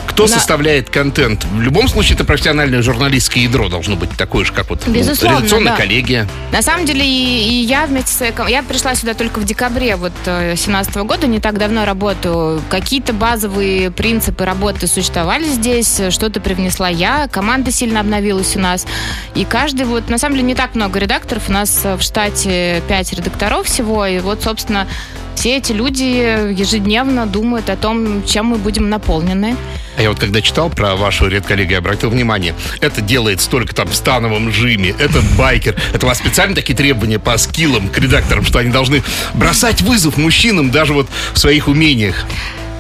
Кто 0.07 0.23
На- 0.23 0.29
составляет 0.31 0.89
контент? 0.89 1.45
В 1.45 1.61
любом 1.61 1.89
случае, 1.89 2.15
это 2.15 2.25
профессиональное 2.25 2.81
журналистское 2.81 3.43
ядро 3.43 3.69
должно 3.69 3.97
быть 3.97 4.11
такое 4.17 4.47
же, 4.47 4.53
как 4.55 4.71
вот 4.71 4.83
ну, 4.87 4.95
Безусловно, 4.95 5.39
редакционная 5.41 5.73
да. 5.73 5.79
коллегия. 5.79 6.27
На 6.53 6.63
самом 6.63 6.87
деле 6.87 7.05
и, 7.05 7.49
и 7.51 7.55
я 7.65 7.85
вместе 7.85 8.13
с 8.13 8.49
Я 8.49 8.63
пришла 8.63 8.95
сюда 8.95 9.13
только 9.13 9.41
в 9.41 9.45
декабре 9.45 9.97
вот 9.97 10.13
2017 10.25 10.97
года, 10.97 11.27
не 11.27 11.39
так 11.39 11.59
давно 11.59 11.85
работаю. 11.85 12.63
Какие-то 12.71 13.13
базовые 13.13 13.91
принципы 13.91 14.46
работы 14.47 14.87
существовали 14.87 15.45
здесь, 15.45 16.01
что-то 16.09 16.41
привнесла 16.41 16.89
я, 16.89 17.29
команда 17.29 17.71
сильно 17.71 18.01
обновилась 18.01 18.57
у 18.57 18.61
нас. 18.61 18.87
И 19.35 19.45
каждый 19.45 19.85
вот, 19.85 20.09
на 20.09 20.17
самом 20.17 20.37
деле, 20.37 20.47
не 20.49 20.55
так 20.55 20.75
много 20.75 20.99
редакторов, 20.99 21.51
у 21.51 21.53
нас 21.53 21.85
в 21.85 22.01
штате 22.01 22.83
5 22.89 23.13
редакторов 23.13 23.67
всего, 23.67 24.07
и 24.07 24.21
вот, 24.21 24.43
собственно, 24.43 24.87
все 25.35 25.59
эти 25.59 25.73
люди 25.73 26.03
ежедневно 26.03 27.27
думают 27.27 27.69
о 27.69 27.77
том, 27.77 28.25
чем 28.25 28.47
мы 28.47 28.57
будем 28.57 28.89
наполнены. 28.89 29.55
А 29.99 30.03
я 30.03 30.11
вот 30.11 30.19
когда 30.19 30.43
читал 30.43 30.69
про 30.69 30.95
вашу 30.95 31.27
редколлегию, 31.27 31.79
обратил 31.79 32.11
внимание, 32.11 32.55
это 32.81 33.01
делается 33.01 33.49
только 33.49 33.75
там 33.75 33.89
в 33.89 33.95
становом 33.95 34.53
жиме, 34.53 34.95
это 34.99 35.23
байкер. 35.39 35.75
Это 35.93 36.07
у 36.07 36.09
вас 36.09 36.19
специально 36.19 36.55
такие 36.55 36.75
требования 36.75 37.19
по 37.19 37.37
скиллам 37.39 37.89
к 37.89 37.99
редакторам, 37.99 38.45
что 38.45 38.59
они 38.59 38.71
должны 38.71 39.03
бросать 39.35 39.83
вызов 39.83 40.17
мужчинам 40.17 40.71
даже 40.71 40.93
вот 40.93 41.09
в 41.33 41.39
своих 41.39 41.69
умениях. 41.69 42.27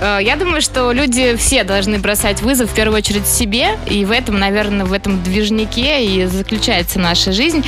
Э, 0.00 0.18
Я 0.20 0.36
думаю, 0.36 0.60
что 0.60 0.92
люди 0.92 1.36
все 1.36 1.64
должны 1.64 1.98
бросать 1.98 2.42
вызов 2.42 2.70
в 2.70 2.74
первую 2.74 2.98
очередь 2.98 3.26
себе, 3.26 3.78
и 3.86 4.04
в 4.04 4.10
этом, 4.10 4.38
наверное, 4.38 4.86
в 4.86 4.92
этом 4.92 5.22
движнике 5.22 6.04
и 6.04 6.26
заключается 6.26 6.98
наша 6.98 7.32
жизнь. 7.32 7.64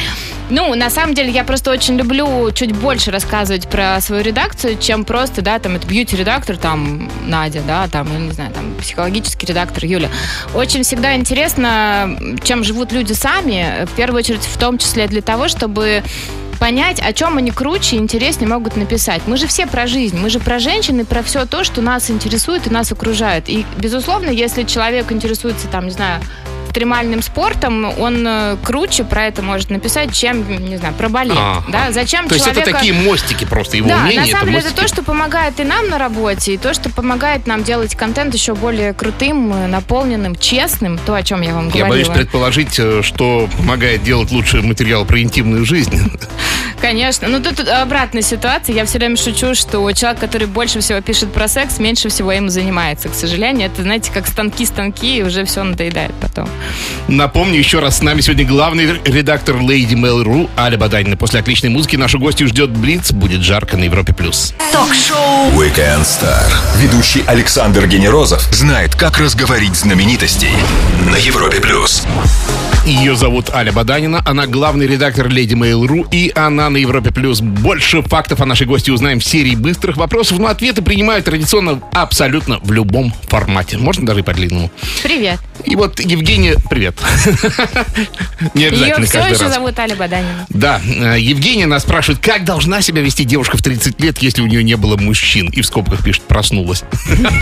Ну, 0.51 0.75
на 0.75 0.89
самом 0.89 1.15
деле, 1.15 1.31
я 1.31 1.45
просто 1.45 1.71
очень 1.71 1.97
люблю 1.99 2.51
чуть 2.53 2.73
больше 2.73 3.11
рассказывать 3.11 3.69
про 3.69 4.01
свою 4.01 4.23
редакцию, 4.23 4.79
чем 4.81 5.05
просто, 5.05 5.43
да, 5.43 5.59
там, 5.59 5.77
это 5.77 5.87
бьюти-редактор, 5.87 6.57
там, 6.57 7.11
Надя, 7.27 7.61
да, 7.67 7.87
там, 7.89 8.11
я 8.11 8.19
не 8.19 8.33
знаю, 8.33 8.51
там, 8.53 8.75
психологический 8.81 9.47
редактор 9.47 9.85
Юля. 9.85 10.09
Очень 10.55 10.85
всегда 10.85 11.15
интересно, 11.17 12.19
чем 12.45 12.65
живут 12.65 12.93
люди 12.93 13.13
сами, 13.13 13.85
в 13.85 13.95
первую 13.95 14.21
очередь, 14.21 14.43
в 14.43 14.57
том 14.57 14.79
числе 14.79 15.07
для 15.07 15.21
того, 15.21 15.49
чтобы 15.49 16.03
понять, 16.59 17.01
о 17.01 17.13
чем 17.13 17.39
они 17.39 17.51
круче 17.51 17.97
и 17.97 17.99
интереснее 17.99 18.49
могут 18.49 18.77
написать. 18.77 19.23
Мы 19.27 19.37
же 19.37 19.47
все 19.47 19.67
про 19.67 19.87
жизнь, 19.87 20.19
мы 20.19 20.31
же 20.31 20.41
про 20.41 20.59
женщин 20.59 21.01
и 21.01 21.05
про 21.05 21.23
все 21.23 21.47
то, 21.47 21.65
что 21.65 21.81
нас 21.81 22.11
интересует 22.11 22.67
и 22.67 22.71
нас 22.71 22.93
окружает. 22.93 23.49
И, 23.49 23.65
безусловно, 23.79 24.31
если 24.31 24.65
человек 24.65 25.13
интересуется, 25.13 25.69
там, 25.69 25.87
не 25.87 25.91
знаю, 25.91 26.21
экстремальным 26.69 27.23
спортом, 27.23 27.87
он 27.99 28.27
э, 28.27 28.57
круче 28.63 29.05
про 29.05 29.27
это 29.27 29.43
может 29.43 29.71
написать, 29.71 30.13
чем, 30.15 30.47
не 30.69 30.77
знаю, 30.77 30.95
про 30.95 31.09
балет. 31.09 31.37
Ага. 31.37 31.65
Да? 31.69 31.93
Зачем 31.93 32.29
То 32.29 32.35
есть 32.35 32.47
это 32.47 32.61
человека... 32.61 32.79
такие 32.79 32.95
мостики 32.95 33.45
просто, 33.45 33.79
его 33.79 33.89
Да, 33.89 34.03
умение, 34.03 34.21
на 34.21 34.27
самом 34.27 34.47
деле 34.47 34.59
это 34.59 34.75
то, 34.75 34.87
что 34.87 35.03
помогает 35.03 35.59
и 35.61 35.65
нам 35.65 35.89
на 35.89 35.99
работе, 35.99 36.55
и 36.55 36.59
то, 36.59 36.75
что 36.75 36.91
помогает 36.91 37.47
нам 37.47 37.65
делать 37.65 37.95
контент 37.97 38.35
еще 38.35 38.55
более 38.55 38.93
крутым, 38.93 39.53
э, 39.53 39.67
наполненным, 39.67 40.37
честным, 40.37 40.99
то, 40.99 41.15
о 41.15 41.23
чем 41.23 41.41
я 41.41 41.55
вам 41.55 41.67
Я 41.69 41.85
говорила. 41.85 41.89
боюсь 41.89 42.09
предположить, 42.09 42.79
э, 42.79 43.03
что 43.03 43.49
помогает 43.57 44.03
делать 44.03 44.31
лучший 44.31 44.63
материал 44.63 45.05
про 45.05 45.21
интимную 45.21 45.65
жизнь. 45.65 45.99
Конечно. 46.81 47.29
Ну, 47.29 47.43
тут 47.43 47.61
обратная 47.69 48.23
ситуация. 48.23 48.75
Я 48.75 48.85
все 48.85 48.99
время 48.99 49.17
шучу, 49.17 49.55
что 49.55 49.91
человек, 49.93 50.21
который 50.21 50.47
больше 50.47 50.81
всего 50.81 51.01
пишет 51.01 51.33
про 51.33 51.49
секс, 51.49 51.79
меньше 51.79 52.09
всего 52.09 52.33
им 52.33 52.49
занимается, 52.49 53.09
к 53.09 53.15
сожалению. 53.15 53.67
Это, 53.67 53.83
знаете, 53.83 54.13
как 54.13 54.27
станки-станки, 54.27 55.19
и 55.19 55.23
уже 55.23 55.45
все 55.45 55.63
надоедает 55.63 56.13
потом. 56.21 56.49
Напомню 57.09 57.59
еще 57.59 57.79
раз, 57.79 57.99
с 57.99 58.03
нами 58.03 58.21
сегодня 58.21 58.45
главный 58.45 59.01
редактор 59.05 59.57
Lady 59.57 59.93
Mail.ru 59.93 60.51
Аля 60.59 60.77
Баданина. 60.77 61.17
После 61.17 61.41
отличной 61.41 61.71
музыки 61.71 61.97
нашу 61.97 62.19
гостью 62.19 62.49
ждет 62.49 62.71
Блиц. 62.71 63.13
Будет 63.13 63.43
жарко 63.43 63.77
на 63.77 63.85
Европе+. 63.85 64.13
плюс. 64.13 64.55
Ток-шоу 64.73 65.51
Weekend 65.53 66.03
Star. 66.03 66.51
Ведущий 66.77 67.23
Александр 67.27 67.87
Генерозов 67.87 68.43
знает, 68.53 68.95
как 68.95 69.19
разговорить 69.19 69.75
знаменитостей 69.75 70.53
на 71.11 71.17
Европе 71.17 71.61
плюс. 71.61 72.05
Ее 72.85 73.17
зовут 73.17 73.51
Аля 73.51 73.73
Баданина. 73.73 74.23
Она 74.25 74.47
главный 74.47 74.87
редактор 74.87 75.27
Lady 75.27 75.53
Mail.ru. 75.53 76.07
И 76.11 76.33
она 76.35 76.71
на 76.71 76.79
Европе+. 76.79 77.11
плюс. 77.11 77.41
Больше 77.41 78.03
фактов 78.03 78.41
о 78.41 78.47
нашей 78.47 78.67
гости 78.67 78.91
узнаем 78.91 79.21
в 79.21 79.25
серии 79.25 79.55
быстрых 79.55 79.97
вопросов. 79.97 80.39
Но 80.39 80.47
ответы 80.47 80.81
принимают 80.81 81.27
традиционно 81.27 81.81
абсолютно 81.93 82.61
в 82.61 82.73
любом 82.73 83.13
формате. 83.29 83.77
Можно 83.77 84.07
даже 84.07 84.21
и 84.21 84.23
по-длинному. 84.23 84.71
Привет. 85.03 85.39
И 85.65 85.77
вот 85.77 86.01
Евгения... 86.01 86.48
Привет. 86.71 86.95
Не 88.55 88.63
Ее 88.63 88.69
обязательно 88.69 89.07
все 89.07 89.19
каждый 89.19 89.35
еще 89.35 89.45
раз. 89.45 89.55
зовут 89.55 89.79
Аля 89.79 89.97
Баданина. 89.97 90.47
Да, 90.49 90.81
э, 90.85 91.17
Евгения 91.19 91.67
нас 91.67 91.83
спрашивает, 91.83 92.21
как 92.21 92.45
должна 92.45 92.81
себя 92.83 93.03
вести 93.03 93.25
девушка 93.25 93.57
в 93.57 93.63
30 93.63 94.01
лет, 94.01 94.19
если 94.19 94.43
у 94.43 94.47
нее 94.47 94.63
не 94.63 94.77
было 94.77 94.97
мужчин? 94.97 95.49
И 95.49 95.61
в 95.61 95.67
скобках 95.67 96.03
пишет, 96.03 96.23
проснулась. 96.25 96.85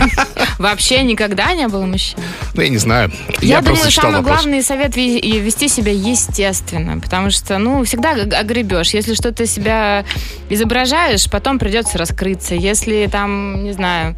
Вообще 0.59 1.03
никогда 1.03 1.53
не 1.53 1.67
было 1.67 1.85
мужчин. 1.85 2.19
Ну, 2.53 2.61
я 2.61 2.69
не 2.69 2.77
знаю. 2.77 3.11
Я, 3.41 3.61
просто 3.61 3.75
думаю, 3.75 3.91
самый 3.91 4.17
вопрос. 4.17 4.41
главный 4.43 4.63
совет 4.63 4.95
вести 4.95 5.67
себя 5.67 5.91
естественно, 5.91 6.99
потому 6.99 7.29
что, 7.29 7.57
ну, 7.57 7.83
всегда 7.83 8.11
огребешь. 8.11 8.89
Если 8.89 9.13
что-то 9.13 9.45
себя 9.45 10.05
изображаешь, 10.49 11.29
потом 11.29 11.59
придется 11.59 11.97
раскрыться. 11.97 12.55
Если 12.55 13.07
там, 13.11 13.63
не 13.63 13.73
знаю, 13.73 14.15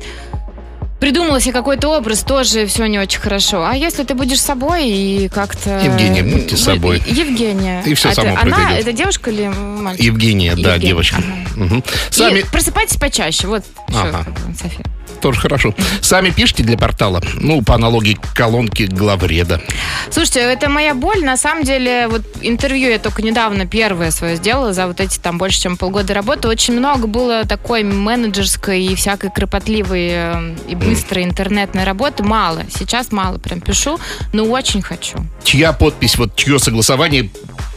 придумала 0.99 1.39
себе 1.39 1.53
какой-то 1.53 1.89
образ, 1.97 2.23
тоже 2.23 2.65
все 2.65 2.85
не 2.87 2.99
очень 2.99 3.19
хорошо. 3.19 3.63
А 3.65 3.73
если 3.75 4.03
ты 4.03 4.13
будешь 4.15 4.41
собой 4.41 4.87
и 4.87 5.29
как-то... 5.29 5.79
Евгения, 5.83 6.23
будьте 6.23 6.57
собой. 6.57 7.01
Евгения. 7.05 7.81
И 7.85 7.93
всё 7.93 8.09
А 8.09 8.11
это 8.11 8.21
само 8.21 8.33
Она, 8.39 8.41
произойдет. 8.55 8.79
это 8.81 8.91
девушка 8.93 9.29
или 9.31 9.47
мальчик? 9.47 10.03
Евгения, 10.05 10.55
да, 10.55 10.73
Евгения, 10.73 10.87
девочка. 10.87 11.17
ага. 11.17 11.65
Мгм. 11.65 11.83
Сами, 12.09 12.39
И 12.39 12.43
просыпайтесь 12.43 12.97
почаще. 12.97 13.47
Вот, 13.47 13.63
Ага. 13.89 14.25
бы, 14.29 14.55
София. 14.55 14.85
Тоже 15.19 15.39
хорошо. 15.39 15.73
Сами 16.01 16.29
пишите 16.29 16.63
для 16.63 16.77
портала? 16.77 17.21
Ну, 17.35 17.61
по 17.61 17.75
аналогии 17.75 18.17
колонки 18.33 18.83
главреда. 18.83 19.61
Слушайте, 20.09 20.39
это 20.39 20.69
моя 20.69 20.93
боль. 20.93 21.23
На 21.23 21.37
самом 21.37 21.63
деле, 21.63 22.07
вот 22.07 22.21
интервью 22.41 22.89
я 22.89 22.99
только 22.99 23.21
недавно 23.21 23.65
первое 23.65 24.11
свое 24.11 24.35
сделала 24.35 24.73
за 24.73 24.87
вот 24.87 24.99
эти 24.99 25.19
там 25.19 25.37
больше, 25.37 25.61
чем 25.61 25.77
полгода 25.77 26.13
работы. 26.13 26.47
Очень 26.47 26.77
много 26.77 27.07
было 27.07 27.45
такой 27.45 27.83
менеджерской 27.83 28.83
и 28.83 28.95
всякой 28.95 29.31
кропотливой 29.31 30.09
э, 30.11 30.55
и 30.67 30.75
быстрой 30.75 31.23
интернетной 31.23 31.83
работы. 31.83 32.23
Мало. 32.23 32.63
Сейчас 32.73 33.11
мало 33.11 33.37
прям 33.37 33.61
пишу, 33.61 33.99
но 34.33 34.45
очень 34.45 34.81
хочу. 34.81 35.19
Чья 35.43 35.73
подпись, 35.73 36.17
вот 36.17 36.35
чье 36.35 36.59
согласование 36.59 37.29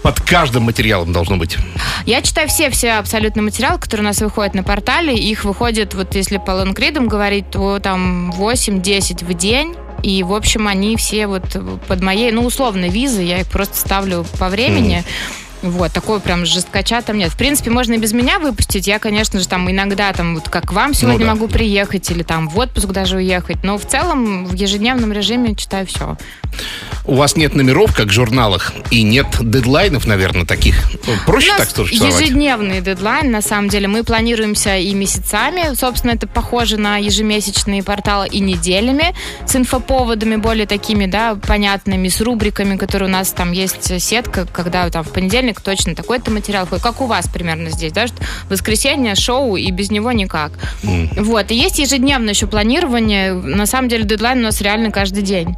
под 0.02 0.20
каждым 0.20 0.64
материалом 0.64 1.12
должно 1.12 1.36
быть? 1.36 1.56
Я 2.06 2.22
читаю 2.22 2.48
все-все 2.48 2.92
абсолютно 2.92 3.42
материалы, 3.42 3.78
которые 3.78 4.04
у 4.04 4.08
нас 4.08 4.20
выходят 4.20 4.54
на 4.54 4.62
портале. 4.62 5.14
Их 5.14 5.44
выходит, 5.44 5.94
вот 5.94 6.14
если 6.14 6.38
по 6.38 6.50
лонгридам 6.50 7.08
говорить, 7.08 7.50
то 7.50 7.78
там 7.78 8.30
8-10 8.32 9.24
в 9.24 9.34
день. 9.34 9.74
И, 10.02 10.22
в 10.24 10.34
общем, 10.34 10.66
они 10.66 10.96
все 10.96 11.28
вот 11.28 11.56
под 11.86 12.02
моей, 12.02 12.32
ну, 12.32 12.44
условно, 12.44 12.88
визы. 12.88 13.22
Я 13.22 13.40
их 13.40 13.46
просто 13.46 13.76
ставлю 13.76 14.26
по 14.38 14.48
времени. 14.48 15.04
Вот, 15.62 15.92
такого 15.92 16.18
прям 16.18 16.44
жесткача 16.44 17.02
там 17.02 17.18
нет. 17.18 17.30
В 17.30 17.36
принципе, 17.36 17.70
можно 17.70 17.94
и 17.94 17.98
без 17.98 18.12
меня 18.12 18.40
выпустить. 18.40 18.88
Я, 18.88 18.98
конечно 18.98 19.38
же, 19.38 19.46
там 19.46 19.70
иногда, 19.70 20.12
там, 20.12 20.34
вот 20.34 20.48
как 20.48 20.68
к 20.68 20.72
вам 20.72 20.92
сегодня 20.92 21.24
да. 21.24 21.34
могу 21.34 21.46
приехать 21.46 22.10
или 22.10 22.24
там 22.24 22.48
в 22.48 22.58
отпуск 22.58 22.88
даже 22.88 23.16
уехать. 23.16 23.62
Но 23.62 23.78
в 23.78 23.86
целом 23.86 24.44
в 24.44 24.54
ежедневном 24.54 25.12
режиме 25.12 25.54
читаю 25.54 25.86
все. 25.86 26.16
У 27.04 27.16
вас 27.16 27.36
нет 27.36 27.54
номеров, 27.54 27.94
как 27.94 28.06
в 28.06 28.12
журналах, 28.12 28.72
и 28.90 29.02
нет 29.02 29.26
дедлайнов, 29.40 30.06
наверное, 30.06 30.44
таких. 30.44 30.76
Проще 31.26 31.52
так 31.56 31.68
что 31.68 31.84
существовать? 31.84 32.20
ежедневный 32.20 32.80
дедлайн, 32.80 33.30
на 33.30 33.42
самом 33.42 33.68
деле. 33.68 33.88
Мы 33.88 34.04
планируемся 34.04 34.76
и 34.76 34.94
месяцами, 34.94 35.74
собственно, 35.74 36.12
это 36.12 36.28
похоже 36.28 36.76
на 36.78 36.98
ежемесячные 36.98 37.82
порталы, 37.82 38.28
и 38.28 38.38
неделями 38.38 39.14
с 39.46 39.56
инфоповодами 39.56 40.36
более 40.36 40.66
такими, 40.66 41.06
да, 41.06 41.34
понятными, 41.34 42.06
с 42.08 42.20
рубриками, 42.20 42.76
которые 42.76 43.08
у 43.08 43.12
нас 43.12 43.32
там 43.32 43.50
есть 43.50 44.00
сетка, 44.00 44.46
когда 44.46 44.88
там 44.90 45.02
в 45.02 45.10
понедельник 45.10 45.60
точно 45.60 45.96
такой-то 45.96 46.30
материал 46.30 46.66
ходит, 46.66 46.84
как 46.84 47.00
у 47.00 47.06
вас 47.06 47.26
примерно 47.26 47.70
здесь, 47.70 47.92
да, 47.92 48.06
что 48.06 48.16
воскресенье 48.48 49.16
шоу, 49.16 49.56
и 49.56 49.70
без 49.72 49.90
него 49.90 50.12
никак. 50.12 50.52
Вот, 50.82 51.50
и 51.50 51.54
есть 51.56 51.80
ежедневное 51.80 52.32
еще 52.32 52.46
планирование, 52.46 53.32
на 53.32 53.66
самом 53.66 53.88
деле 53.88 54.04
дедлайн 54.04 54.38
у 54.38 54.42
нас 54.42 54.60
реально 54.60 54.92
каждый 54.92 55.22
день. 55.22 55.56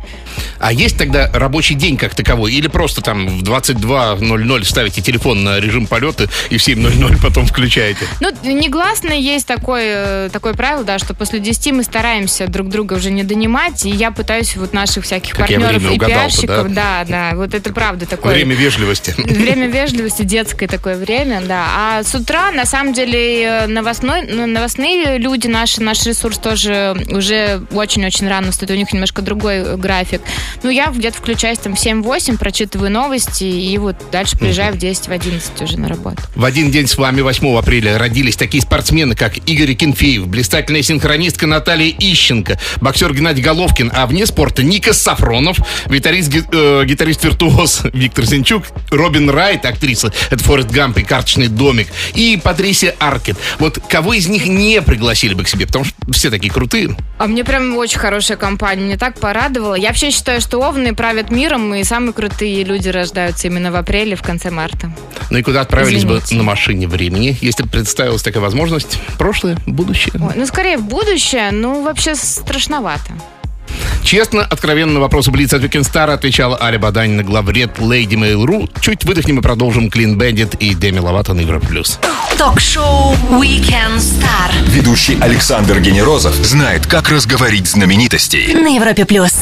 А 0.58 0.72
есть 0.72 0.96
тогда 0.96 1.30
рабочий 1.34 1.74
день 1.74 1.96
как 1.96 2.14
таковой? 2.14 2.52
Или 2.52 2.68
просто 2.68 3.02
там 3.02 3.26
в 3.26 3.42
22.00 3.42 4.64
ставите 4.64 5.02
телефон 5.02 5.44
на 5.44 5.60
режим 5.60 5.86
полета 5.86 6.28
и 6.50 6.56
в 6.56 6.66
7.00 6.66 7.20
потом 7.22 7.46
включаете? 7.46 8.06
Ну, 8.20 8.30
негласно 8.42 9.12
есть 9.12 9.46
такое, 9.46 10.28
такое 10.30 10.54
правило, 10.54 10.84
да, 10.84 10.98
что 10.98 11.14
после 11.14 11.40
10 11.40 11.72
мы 11.72 11.82
стараемся 11.82 12.46
друг 12.46 12.68
друга 12.68 12.94
уже 12.94 13.10
не 13.10 13.22
донимать, 13.22 13.84
и 13.84 13.90
я 13.90 14.10
пытаюсь 14.10 14.56
вот 14.56 14.72
наших 14.72 15.04
всяких 15.04 15.32
Как 15.34 15.48
партнеров 15.48 15.90
и 15.90 15.98
пиарщиков, 15.98 16.72
да, 16.72 17.04
да, 17.06 17.32
вот 17.34 17.54
это 17.54 17.72
правда 17.72 18.06
такое. 18.06 18.34
Время 18.34 18.54
вежливости. 18.54 19.14
Время 19.16 19.66
вежливости, 19.66 20.22
детское 20.22 20.68
такое 20.68 20.96
время, 20.96 21.42
да. 21.42 21.66
А 21.76 22.02
с 22.02 22.14
утра, 22.14 22.50
на 22.50 22.64
самом 22.64 22.92
деле, 22.92 23.42
э, 23.42 23.66
новостной, 23.66 24.22
ну, 24.22 24.46
новостные 24.46 25.18
люди 25.18 25.46
наши, 25.46 25.82
наш 25.82 26.04
ресурс 26.04 26.38
тоже 26.38 26.96
уже 27.10 27.62
очень-очень 27.72 28.28
рано 28.28 28.52
встает, 28.52 28.70
у 28.70 28.74
них 28.74 28.92
немножко 28.92 29.22
другой 29.22 29.56
э, 29.56 29.76
график. 29.76 30.22
Ну, 30.62 30.70
я 30.70 30.88
где-то 30.88 31.20
включаюсь 31.24 31.56
там 31.58 31.74
в 31.74 31.78
7-8, 31.82 32.36
прочитываю 32.36 32.90
новости, 32.90 33.44
и 33.44 33.78
вот 33.78 33.96
дальше 34.12 34.36
приезжаю 34.36 34.74
в 34.74 34.76
10-11 34.76 35.64
уже 35.64 35.78
на 35.78 35.88
работу. 35.88 36.18
В 36.34 36.44
один 36.44 36.70
день 36.70 36.86
с 36.86 36.98
вами, 36.98 37.22
8 37.22 37.56
апреля, 37.56 37.96
родились 37.96 38.36
такие 38.36 38.62
спортсмены, 38.62 39.14
как 39.14 39.38
Игорь 39.48 39.72
Кенфеев, 39.72 40.26
блистательная 40.26 40.82
синхронистка 40.82 41.46
Наталья 41.46 41.90
Ищенко, 41.98 42.58
боксер 42.82 43.14
Геннадий 43.14 43.42
Головкин, 43.42 43.90
а 43.94 44.06
вне 44.06 44.26
спорта 44.26 44.62
Ника 44.62 44.92
Сафронов, 44.92 45.56
гитарист, 45.88 46.28
ги- 46.28 46.44
э, 46.52 46.84
гитарист-виртуоз 46.84 47.84
Виктор 47.94 48.26
Сенчук, 48.26 48.64
Робин 48.90 49.30
Райт, 49.30 49.64
актриса, 49.64 50.12
это 50.28 50.44
Форест 50.44 50.68
Гамп 50.70 50.98
и 50.98 51.04
«Карточный 51.04 51.48
домик», 51.48 51.88
и 52.14 52.38
Патрисия 52.42 52.94
Аркет. 52.98 53.38
Вот 53.58 53.78
кого 53.88 54.12
из 54.12 54.28
них 54.28 54.44
не 54.46 54.82
пригласили 54.82 55.32
бы 55.32 55.44
к 55.44 55.48
себе, 55.48 55.66
потому 55.66 55.86
что 55.86 55.94
все 56.12 56.28
такие 56.28 56.52
крутые. 56.52 56.94
А 57.16 57.26
мне 57.28 57.44
прям 57.44 57.74
очень 57.78 57.98
хорошая 57.98 58.36
компания, 58.36 58.82
мне 58.82 58.98
так 58.98 59.18
порадовало. 59.18 59.74
Я 59.74 59.88
вообще 59.88 60.10
считаю, 60.10 60.42
что 60.42 60.58
овны 60.58 60.94
правят 61.14 61.30
миром, 61.30 61.72
и 61.76 61.84
самые 61.84 62.12
крутые 62.12 62.64
люди 62.64 62.88
рождаются 62.88 63.46
именно 63.46 63.70
в 63.70 63.76
апреле, 63.76 64.16
в 64.16 64.22
конце 64.22 64.50
марта. 64.50 64.90
Ну 65.30 65.38
и 65.38 65.42
куда 65.42 65.60
отправились 65.60 66.00
Извините. 66.00 66.34
бы 66.34 66.38
на 66.38 66.42
машине 66.42 66.88
времени, 66.88 67.38
если 67.40 67.62
бы 67.62 67.68
представилась 67.68 68.22
такая 68.22 68.42
возможность? 68.42 68.98
Прошлое, 69.16 69.56
будущее? 69.64 70.12
Ой, 70.14 70.32
ну, 70.34 70.44
скорее, 70.44 70.76
будущее, 70.76 71.52
ну, 71.52 71.84
вообще 71.84 72.16
страшновато. 72.16 73.12
Честно, 74.02 74.42
откровенно 74.44 74.92
на 74.92 75.00
вопросы 75.00 75.30
Блиц 75.30 75.52
от 75.54 75.62
Weekend 75.62 75.90
Star 75.90 76.10
отвечала 76.12 76.58
Аля 76.60 76.78
Баданина, 76.78 77.22
главред 77.22 77.78
Lady 77.78 78.10
Mail.ru. 78.10 78.68
Чуть 78.80 79.04
выдохнем 79.04 79.38
и 79.38 79.42
продолжим 79.42 79.86
Clean 79.86 80.14
Bandit 80.16 80.58
и 80.58 80.74
Деми 80.74 80.98
Ловато 80.98 81.32
на 81.34 81.40
Европа+. 81.40 81.66
плюс. 81.66 81.98
Ток-шоу 82.36 83.14
Weekend 83.30 83.98
Star 83.98 84.50
Ведущий 84.68 85.16
Александр 85.20 85.80
Генерозов 85.80 86.34
знает, 86.34 86.86
как 86.86 87.08
разговорить 87.08 87.66
знаменитостей. 87.68 88.52
на 88.52 88.68
Европе 88.68 89.04
плюс. 89.04 89.32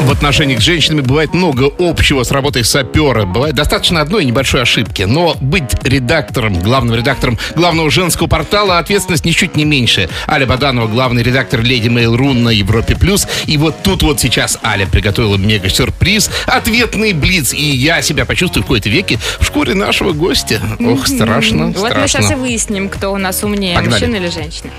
В 0.00 0.10
отношениях 0.10 0.60
с 0.60 0.64
женщинами 0.64 1.02
бывает 1.02 1.34
много 1.34 1.70
общего 1.78 2.22
с 2.22 2.30
работой 2.30 2.64
сапера. 2.64 3.26
Бывает 3.26 3.54
достаточно 3.54 4.00
одной 4.00 4.24
небольшой 4.24 4.62
ошибки. 4.62 5.02
Но 5.02 5.36
быть 5.40 5.74
редактором, 5.82 6.58
главным 6.58 6.96
редактором 6.96 7.38
главного 7.54 7.90
женского 7.90 8.26
портала 8.26 8.78
ответственность 8.78 9.26
ничуть 9.26 9.56
не 9.56 9.66
меньше. 9.66 10.08
Аля 10.26 10.46
Баданова, 10.46 10.86
главный 10.86 11.22
редактор 11.22 11.60
Lady 11.60 11.88
Mail.ru 11.88 12.32
на 12.32 12.48
Европе+. 12.48 12.96
плюс. 12.96 13.26
И 13.50 13.58
вот 13.58 13.82
тут 13.82 14.04
вот 14.04 14.20
сейчас 14.20 14.58
Аля 14.62 14.86
приготовила 14.86 15.36
мега-сюрприз. 15.36 16.30
Ответный 16.46 17.12
блиц. 17.12 17.52
И 17.52 17.60
я 17.64 18.00
себя 18.00 18.24
почувствую 18.24 18.62
в 18.62 18.66
какой-то 18.66 18.88
веке 18.88 19.18
в 19.40 19.44
шкуре 19.44 19.74
нашего 19.74 20.12
гостя. 20.12 20.60
Ох, 20.78 21.08
страшно, 21.08 21.72
Вот 21.76 21.92
мы 21.96 22.06
сейчас 22.06 22.30
и 22.30 22.34
выясним, 22.36 22.88
кто 22.88 23.12
у 23.12 23.18
нас 23.18 23.42
умнее, 23.42 23.74
Погнали. 23.74 23.94
мужчина 24.04 24.16
или 24.16 24.28
женщина. 24.30 24.70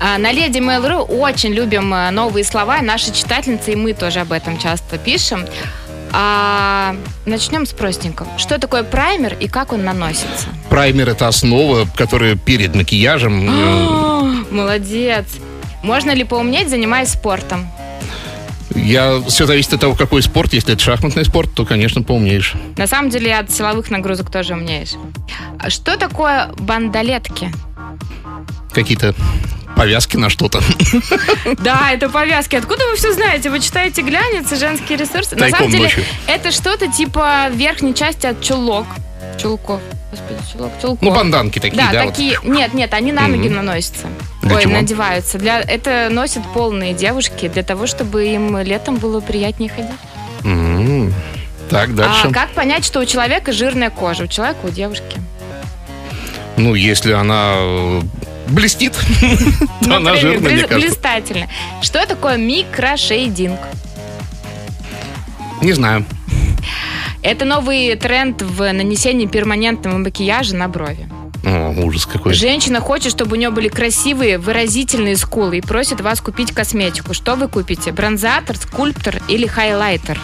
А, 0.00 0.16
на 0.16 0.32
Леди 0.32 0.56
Mail.ru 0.56 1.02
очень 1.02 1.52
любим 1.52 1.92
а, 1.92 2.10
новые 2.10 2.44
слова. 2.44 2.80
Наши 2.80 3.12
читательницы, 3.12 3.72
и 3.72 3.76
мы 3.76 3.92
тоже 3.92 4.20
об 4.20 4.32
этом 4.32 4.58
часто 4.58 4.96
пишем. 4.96 5.44
А 6.12 6.96
начнем 7.26 7.66
с 7.66 7.72
простенького. 7.74 8.38
Что 8.38 8.58
такое 8.58 8.84
праймер 8.84 9.36
и 9.38 9.48
как 9.48 9.74
он 9.74 9.84
наносится? 9.84 10.46
Праймер 10.70 11.10
это 11.10 11.28
основа, 11.28 11.86
которая 11.94 12.36
перед 12.36 12.74
макияжем. 12.74 13.50
э, 13.50 13.86
О, 13.86 14.22
Молодец. 14.50 15.26
Можно 15.82 16.12
ли 16.12 16.24
поумнеть, 16.24 16.70
занимаясь 16.70 17.10
спортом? 17.10 17.68
Я 18.74 19.20
все 19.28 19.46
зависит 19.46 19.72
от 19.74 19.80
того, 19.80 19.94
какой 19.94 20.22
спорт. 20.22 20.52
Если 20.52 20.74
это 20.74 20.82
шахматный 20.82 21.24
спорт, 21.24 21.50
то, 21.54 21.64
конечно, 21.64 22.02
поумнеешь. 22.02 22.54
На 22.76 22.86
самом 22.86 23.10
деле 23.10 23.34
от 23.34 23.50
силовых 23.50 23.90
нагрузок 23.90 24.30
тоже 24.30 24.54
умнеешь. 24.54 24.92
А 25.58 25.70
Что 25.70 25.96
такое 25.96 26.50
бандалетки? 26.58 27.50
Какие-то 28.72 29.14
повязки 29.76 30.16
на 30.16 30.28
что-то. 30.30 30.60
Да, 31.60 31.90
это 31.92 32.08
повязки. 32.08 32.56
Откуда 32.56 32.84
вы 32.88 32.96
все 32.96 33.12
знаете? 33.12 33.50
Вы 33.50 33.60
читаете 33.60 34.02
глянец 34.02 34.52
и 34.52 34.56
женские 34.56 34.98
ресурсы? 34.98 35.34
На 35.34 35.40
Тайком 35.42 35.58
самом 35.60 35.70
деле, 35.72 35.84
ночью. 35.84 36.04
это 36.26 36.50
что-то 36.52 36.88
типа 36.88 37.48
верхней 37.52 37.94
части 37.94 38.26
от 38.26 38.42
чулок. 38.42 38.86
Чулков. 39.40 39.80
Господи, 40.10 40.40
чулок, 40.52 40.72
чулков. 40.80 41.02
Ну, 41.02 41.10
банданки 41.14 41.58
такие, 41.58 41.76
Да, 41.82 41.92
да? 41.92 42.04
вот. 42.04 42.10
такие. 42.14 42.38
Нет, 42.44 42.74
нет, 42.74 42.92
они 42.94 43.12
на 43.12 43.28
ноги 43.28 43.48
наносятся. 43.48 44.08
Для 44.48 44.56
Ой, 44.56 44.62
чего? 44.62 44.72
надеваются. 44.72 45.38
Для... 45.38 45.60
Это 45.60 46.08
носят 46.10 46.42
полные 46.54 46.94
девушки 46.94 47.48
для 47.48 47.62
того, 47.62 47.86
чтобы 47.86 48.26
им 48.26 48.58
летом 48.58 48.96
было 48.96 49.20
приятнее 49.20 49.70
ходить. 49.70 49.90
М, 50.44 51.12
Так, 51.70 51.94
дальше. 51.94 52.28
А 52.28 52.32
как 52.32 52.50
понять, 52.50 52.84
что 52.84 53.00
у 53.00 53.04
человека 53.04 53.52
жирная 53.52 53.90
кожа? 53.90 54.24
У 54.24 54.26
человека, 54.26 54.58
у 54.64 54.70
девушки. 54.70 55.20
Ну, 56.56 56.74
если 56.74 57.12
она 57.12 57.54
э, 57.58 58.00
блестит, 58.48 58.94
то 59.82 59.96
она 59.96 60.14
жирная, 60.16 60.50
мне 60.50 60.64
кажется. 60.64 60.74
Блистательно. 60.88 61.46
Что 61.82 62.06
такое 62.06 62.36
микрошейдинг? 62.36 63.60
Не 65.60 65.72
знаю. 65.72 66.04
Это 67.22 67.44
новый 67.44 67.94
тренд 67.96 68.40
в 68.42 68.72
нанесении 68.72 69.26
перманентного 69.26 69.98
макияжа 69.98 70.56
на 70.56 70.68
брови. 70.68 71.08
О, 71.48 71.70
ужас 71.70 72.04
какой. 72.04 72.34
Женщина 72.34 72.80
хочет, 72.80 73.10
чтобы 73.10 73.36
у 73.36 73.38
нее 73.38 73.50
были 73.50 73.68
красивые, 73.68 74.38
выразительные 74.38 75.16
скулы 75.16 75.58
и 75.58 75.60
просит 75.62 76.00
вас 76.00 76.20
купить 76.20 76.52
косметику. 76.52 77.14
Что 77.14 77.36
вы 77.36 77.48
купите? 77.48 77.90
Бронзатор, 77.90 78.56
скульптор 78.56 79.22
или 79.28 79.46
хайлайтер? 79.46 80.20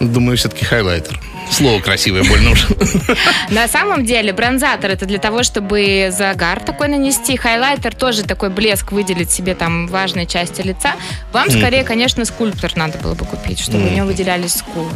Думаю, 0.00 0.36
все-таки 0.36 0.64
хайлайтер. 0.64 1.18
Слово 1.50 1.80
красивое 1.80 2.24
больно 2.24 2.50
уж. 2.50 2.66
На 3.50 3.68
самом 3.68 4.04
деле 4.04 4.34
бронзатор 4.34 4.90
это 4.90 5.06
для 5.06 5.18
того, 5.18 5.42
чтобы 5.42 6.10
загар 6.12 6.60
такой 6.60 6.88
нанести. 6.88 7.38
Хайлайтер 7.38 7.94
тоже 7.94 8.22
такой 8.22 8.50
блеск 8.50 8.92
выделить 8.92 9.30
себе 9.30 9.54
там 9.54 9.86
важные 9.86 10.26
части 10.26 10.60
лица. 10.60 10.92
Вам 11.32 11.50
скорее, 11.50 11.84
конечно, 11.84 12.26
скульптор 12.26 12.76
надо 12.76 12.98
было 12.98 13.14
бы 13.14 13.24
купить, 13.24 13.60
чтобы 13.60 13.86
у 13.86 13.90
него 13.90 14.06
выделялись 14.06 14.56
скулы. 14.56 14.92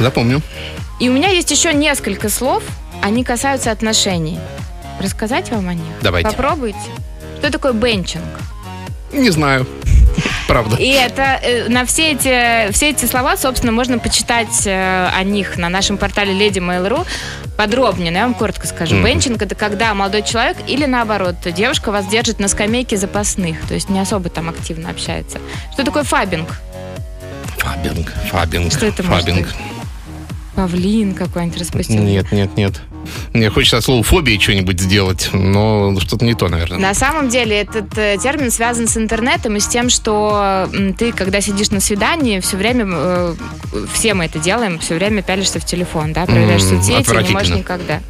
Запомню. 0.00 0.40
И 0.98 1.10
у 1.10 1.12
меня 1.12 1.28
есть 1.28 1.50
еще 1.50 1.74
несколько 1.74 2.30
слов, 2.30 2.62
они 3.02 3.24
касаются 3.24 3.70
отношений. 3.70 4.38
Рассказать 5.00 5.50
вам 5.50 5.68
о 5.68 5.74
них? 5.74 5.84
Давайте. 6.00 6.30
Попробуйте. 6.30 6.78
Что 7.38 7.50
такое 7.50 7.72
бенчинг? 7.72 8.24
Не 9.12 9.30
знаю. 9.30 9.66
Правда. 10.48 10.76
И 10.76 10.88
это 10.88 11.40
э, 11.42 11.68
на 11.68 11.84
все 11.84 12.12
эти, 12.12 12.70
все 12.72 12.90
эти 12.90 13.04
слова, 13.06 13.36
собственно, 13.36 13.72
можно 13.72 13.98
почитать 13.98 14.66
э, 14.66 15.08
о 15.08 15.22
них 15.24 15.56
на 15.56 15.68
нашем 15.68 15.98
портале 15.98 16.32
Lady 16.32 16.58
Mail.ru 16.58 17.06
подробнее. 17.56 18.12
Но 18.12 18.18
я 18.18 18.24
вам 18.24 18.34
коротко 18.34 18.66
скажу. 18.66 18.94
Мгм. 18.94 19.04
Бенчинг 19.04 19.42
это 19.42 19.54
когда 19.54 19.92
молодой 19.94 20.22
человек 20.22 20.56
или 20.66 20.86
наоборот, 20.86 21.36
девушка 21.44 21.90
вас 21.90 22.06
держит 22.06 22.38
на 22.38 22.48
скамейке 22.48 22.96
запасных, 22.96 23.60
то 23.66 23.74
есть 23.74 23.88
не 23.88 23.98
особо 23.98 24.28
там 24.28 24.48
активно 24.48 24.90
общается. 24.90 25.40
Что 25.72 25.84
такое 25.84 26.04
фабинг? 26.04 26.48
Фабинг. 27.58 28.12
Фабинг. 28.30 28.72
Что 28.72 28.86
это 28.86 29.02
может 29.02 29.24
Фабинг. 29.24 29.46
быть? 29.46 29.56
Павлин 30.54 31.14
какой-нибудь 31.14 31.58
распустил. 31.60 32.02
Нет, 32.02 32.30
нет, 32.32 32.56
нет. 32.56 32.74
Мне 33.32 33.50
хочется 33.50 33.78
от 33.78 33.84
слова 33.84 34.02
фобии 34.02 34.38
что-нибудь 34.38 34.78
сделать, 34.80 35.30
но 35.32 35.98
что-то 36.00 36.24
не 36.24 36.34
то, 36.34 36.48
наверное. 36.48 36.78
На 36.78 36.94
самом 36.94 37.28
деле 37.30 37.60
этот 37.60 37.96
э, 37.98 38.16
термин 38.22 38.50
связан 38.52 38.86
с 38.86 38.96
интернетом 38.96 39.56
и 39.56 39.60
с 39.60 39.66
тем, 39.66 39.90
что 39.90 40.68
ты, 40.98 41.10
когда 41.12 41.40
сидишь 41.40 41.70
на 41.70 41.80
свидании, 41.80 42.38
все 42.40 42.56
время, 42.56 42.84
э, 42.88 43.34
все 43.92 44.14
мы 44.14 44.26
это 44.26 44.38
делаем, 44.38 44.78
все 44.78 44.94
время 44.94 45.22
пялишься 45.22 45.58
в 45.58 45.64
телефон, 45.64 46.12
да, 46.12 46.26
проверяешь 46.26 46.62
М, 46.62 46.80
соцсети, 46.82 47.26
не 47.26 47.32
можешь 47.32 47.56
никогда. 47.56 48.00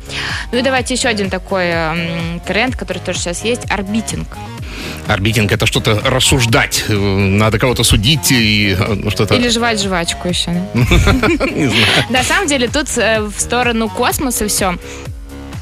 Ну 0.51 0.59
и 0.59 0.63
давайте 0.63 0.93
еще 0.95 1.09
один 1.09 1.31
такой 1.31 1.65
м, 1.69 2.41
тренд, 2.47 2.77
который 2.77 2.99
тоже 2.99 3.19
сейчас 3.21 3.45
есть, 3.45 3.63
орбитинг. 3.71 4.29
Орбитинг 5.07 5.51
это 5.53 5.67
что-то 5.67 6.01
рассуждать. 6.05 6.85
Э, 6.89 6.93
Надо 6.95 7.59
кого-то 7.59 7.83
судить 7.83 8.31
и 8.31 8.77
э, 8.79 8.95
ну, 8.95 9.11
что-то. 9.11 9.35
Или 9.37 9.49
жевать 9.49 9.81
жвачку 9.81 10.29
еще. 10.29 10.51
Не 10.75 11.69
знаю. 11.69 12.07
На 12.33 12.37
самом 12.37 12.49
деле 12.49 12.67
тут 12.67 12.87
э, 12.97 13.21
в 13.21 13.39
сторону 13.39 13.91
космоса 13.91 14.49
все. 14.49 14.79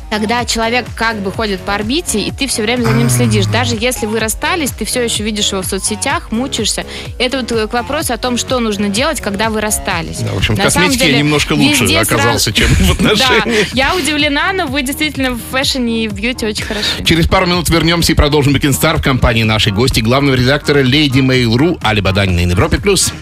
Когда 0.08 0.44
человек 0.44 0.86
как 0.94 1.16
бы 1.20 1.32
ходит 1.32 1.60
по 1.60 1.74
орбите, 1.74 2.20
и 2.20 2.30
ты 2.30 2.46
все 2.46 2.62
время 2.62 2.84
за 2.84 2.92
ним 2.92 3.10
следишь. 3.10 3.46
Даже 3.46 3.76
если 3.78 4.06
вы 4.06 4.20
расстались, 4.20 4.71
ты 4.71 4.84
все 4.84 5.02
еще 5.02 5.25
видишь 5.25 5.50
его 5.50 5.62
в 5.62 5.66
соцсетях, 5.66 6.30
мучаешься. 6.30 6.84
Это 7.18 7.38
вот 7.40 7.50
э, 7.50 7.66
к 7.66 7.73
вопросу 7.73 8.12
о 8.12 8.18
том, 8.18 8.36
что 8.38 8.60
нужно 8.60 8.88
делать, 8.88 9.21
когда 9.21 9.50
вы 9.50 9.60
расстались. 9.60 10.18
Да, 10.18 10.32
в 10.32 10.36
общем, 10.36 10.54
На 10.54 10.62
косметике 10.64 10.99
я 11.00 11.06
деле, 11.06 11.18
немножко 11.18 11.54
лучше 11.54 11.84
оказался, 11.97 12.52
сразу- 12.52 12.52
чем 12.52 12.68
в 12.68 12.86
Да, 13.02 13.10
отношениях. 13.10 13.75
я 13.75 13.97
удивлена, 13.97 14.52
но 14.52 14.66
вы 14.68 14.82
действительно 14.82 15.32
в 15.32 15.40
фэшне 15.50 16.04
и 16.04 16.08
в 16.08 16.12
бьюти 16.12 16.47
очень 16.47 16.64
хороши. 16.64 16.86
Через 17.04 17.26
пару 17.26 17.47
минут 17.47 17.68
вернемся 17.68 18.12
и 18.12 18.14
продолжим 18.14 18.54
Weekend 18.54 18.80
Star 18.80 18.99
в 18.99 19.02
компании 19.02 19.42
нашей 19.42 19.73
гости, 19.73 19.99
главного 19.99 20.36
редактора 20.36 20.84
Lady 20.84 21.18
Mail.ru 21.21 21.80
Али 21.82 22.00
Баданина 22.00 22.47
на 22.47 22.50
Европе+. 22.52 22.78
плюс. 22.78 23.12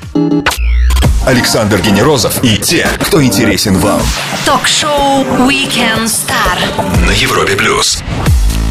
Александр 1.28 1.82
Генерозов 1.82 2.42
и 2.42 2.56
те, 2.56 2.88
кто 3.02 3.22
интересен 3.22 3.76
вам 3.76 4.00
Ток-шоу 4.46 5.24
Weekend 5.46 6.06
Star. 6.06 7.06
на 7.06 7.10
Европе 7.10 7.54
плюс. 7.54 8.02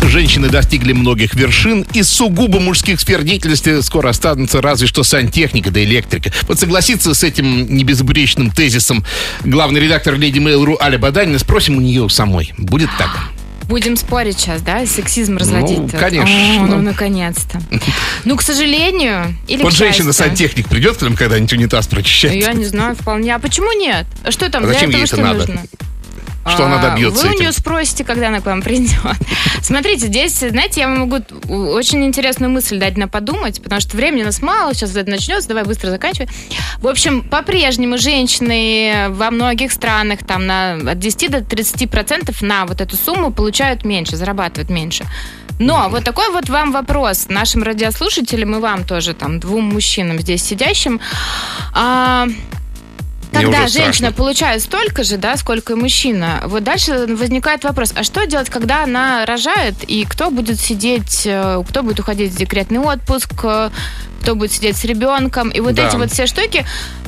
Женщины 0.02 0.50
достигли 0.50 0.91
многих 0.93 1.36
вершин, 1.36 1.86
из 1.93 2.10
сугубо 2.10 2.60
мужских 2.60 3.00
сфер 3.00 3.22
деятельности 3.22 3.82
скоро 3.82 4.10
останутся 4.10 4.60
разве 4.60 4.88
что 4.88 5.04
сантехника 5.04 5.70
да 5.70 5.84
электрика. 5.84 6.32
Вот 6.48 6.58
согласиться 6.58 7.13
с 7.13 7.24
этим 7.24 7.76
небезупречным 7.76 8.50
тезисом 8.50 9.06
главный 9.43 9.80
редактор 9.80 10.15
Lady 10.15 10.39
Mail.ru 10.39 10.78
Аля 10.82 10.98
Баданина 10.98 11.38
спросим 11.38 11.78
у 11.78 11.82
нее 11.82 12.10
самой. 12.10 12.56
Будет 12.58 12.89
так? 12.98 13.37
Будем 13.67 13.97
спорить 13.97 14.39
сейчас, 14.39 14.62
да? 14.62 14.86
Сексизм 14.86 15.38
разводить. 15.38 15.80
Ну, 15.80 15.89
конечно. 15.89 16.63
О, 16.63 16.67
ну, 16.67 16.82
наконец-то. 16.82 17.62
Ну, 18.23 18.38
к 18.38 18.41
сожалению, 18.41 19.36
или 19.47 19.62
Вот 19.62 19.73
женщина-сантехник 19.73 20.67
придет 20.69 20.97
к 20.97 21.01
нам 21.01 21.15
когда-нибудь 21.15 21.51
унитаз 21.53 21.88
прочищать? 21.88 22.34
Я 22.34 22.53
не 22.53 22.65
знаю, 22.65 22.95
вполне. 22.95 23.36
А 23.36 23.39
почему 23.39 23.71
нет? 23.73 24.06
А 24.23 24.32
что 24.32 24.49
там? 24.49 24.63
А 24.63 24.67
Для 24.67 24.73
зачем 24.75 24.89
ей 24.91 25.03
это 25.03 25.17
надо? 25.17 25.39
нужно? 25.39 25.62
Что 26.49 26.65
она 26.65 26.79
А, 26.79 26.89
добьется 26.89 27.23
Вы 27.23 27.29
у 27.29 27.31
этим? 27.33 27.41
нее 27.41 27.51
спросите, 27.51 28.03
когда 28.03 28.27
она 28.29 28.41
к 28.41 28.45
вам 28.45 28.62
придет. 28.62 28.89
Смотрите, 29.62 30.07
здесь, 30.07 30.38
знаете, 30.39 30.81
я 30.81 30.88
вам 30.88 30.99
могу 31.10 31.17
очень 31.49 32.03
интересную 32.05 32.51
мысль 32.51 32.77
дать 32.77 32.97
на 32.97 33.07
подумать, 33.07 33.62
потому 33.62 33.81
что 33.81 33.97
времени 33.97 34.21
у 34.23 34.25
нас 34.25 34.41
мало, 34.41 34.73
сейчас 34.73 34.95
это 34.95 35.10
начнется, 35.10 35.49
давай 35.49 35.63
быстро 35.63 35.89
заканчивай. 35.89 36.29
В 36.79 36.88
общем, 36.88 37.21
по-прежнему 37.21 37.97
женщины 37.97 39.07
во 39.10 39.31
многих 39.31 39.71
странах 39.71 40.19
там 40.25 40.45
на, 40.45 40.73
от 40.73 40.99
10 40.99 41.31
до 41.31 41.41
30 41.43 41.89
процентов 41.89 42.41
на 42.41 42.65
вот 42.65 42.81
эту 42.81 42.95
сумму 42.95 43.31
получают 43.31 43.83
меньше, 43.86 44.15
зарабатывают 44.15 44.69
меньше. 44.69 45.05
Но 45.60 45.89
вот 45.89 46.03
такой 46.03 46.29
вот 46.31 46.49
вам 46.49 46.71
вопрос 46.71 47.27
нашим 47.29 47.63
радиослушателям 47.63 48.55
и 48.55 48.60
вам 48.60 48.83
тоже, 48.83 49.13
там, 49.13 49.39
двум 49.39 49.65
мужчинам 49.65 50.19
здесь 50.19 50.43
сидящим. 50.43 50.99
А, 51.73 52.27
когда 53.32 53.68
женщина 53.68 54.12
получает 54.12 54.62
столько 54.62 55.04
же, 55.04 55.18
да, 55.18 55.38
сколько 55.38 55.74
и 55.74 55.76
мужчина, 55.76 56.42
вот 56.46 56.63
дальше 56.63 57.06
возникает 57.08 57.63
вопрос, 57.63 57.94
а 57.96 58.04
что 58.04 58.26
делать, 58.26 58.50
когда 58.50 58.84
она 58.84 59.26
рожает, 59.26 59.76
и 59.88 60.06
кто 60.06 60.32
будет 60.32 60.60
сидеть, 60.60 61.24
э, 61.26 61.63
кто 61.68 61.84
будет 61.84 62.00
уходить 62.00 62.32
в 62.34 62.38
декретный 62.38 62.80
отпуск, 62.80 63.32
э, 63.44 63.70
кто 64.22 64.36
будет 64.36 64.52
сидеть 64.52 64.78
с 64.78 64.84
ребенком, 64.84 65.50
и 65.50 65.60
вот 65.60 65.76
Да. 65.76 65.88
эти 65.88 65.96
вот 65.96 66.12
все 66.12 66.26
штуки, 66.28 66.66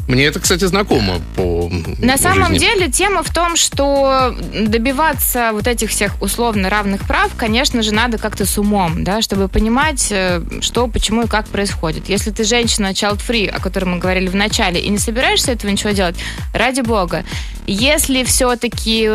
Мне 0.09 0.25
это, 0.25 0.39
кстати, 0.39 0.65
знакомо 0.65 1.21
по 1.35 1.69
на 1.99 2.17
самом 2.17 2.53
жизни. 2.53 2.65
деле 2.65 2.89
тема 2.89 3.21
в 3.21 3.31
том, 3.31 3.55
что 3.55 4.35
добиваться 4.59 5.51
вот 5.53 5.67
этих 5.67 5.91
всех 5.91 6.19
условно 6.19 6.67
равных 6.67 7.05
прав, 7.05 7.29
конечно 7.37 7.83
же, 7.83 7.93
надо 7.93 8.17
как-то 8.17 8.47
с 8.47 8.57
умом, 8.57 9.03
да, 9.03 9.21
чтобы 9.21 9.47
понимать, 9.47 10.07
э, 10.09 10.41
что, 10.61 10.87
почему 10.87 11.25
и 11.25 11.27
как 11.27 11.47
происходит. 11.47 12.09
Если 12.09 12.31
ты 12.31 12.43
женщина 12.43 12.87
child-free, 12.87 13.49
о 13.49 13.59
которой 13.59 13.85
мы 13.85 13.99
говорили 13.99 14.27
в 14.29 14.35
начале, 14.35 14.81
и 14.81 14.89
не 14.89 14.97
собираешься 14.97 15.51
этого 15.51 15.69
ничего 15.69 15.91
делать, 15.91 16.15
ради 16.55 16.81
бога. 16.81 17.23
Если 17.67 18.23
все-таки, 18.23 19.07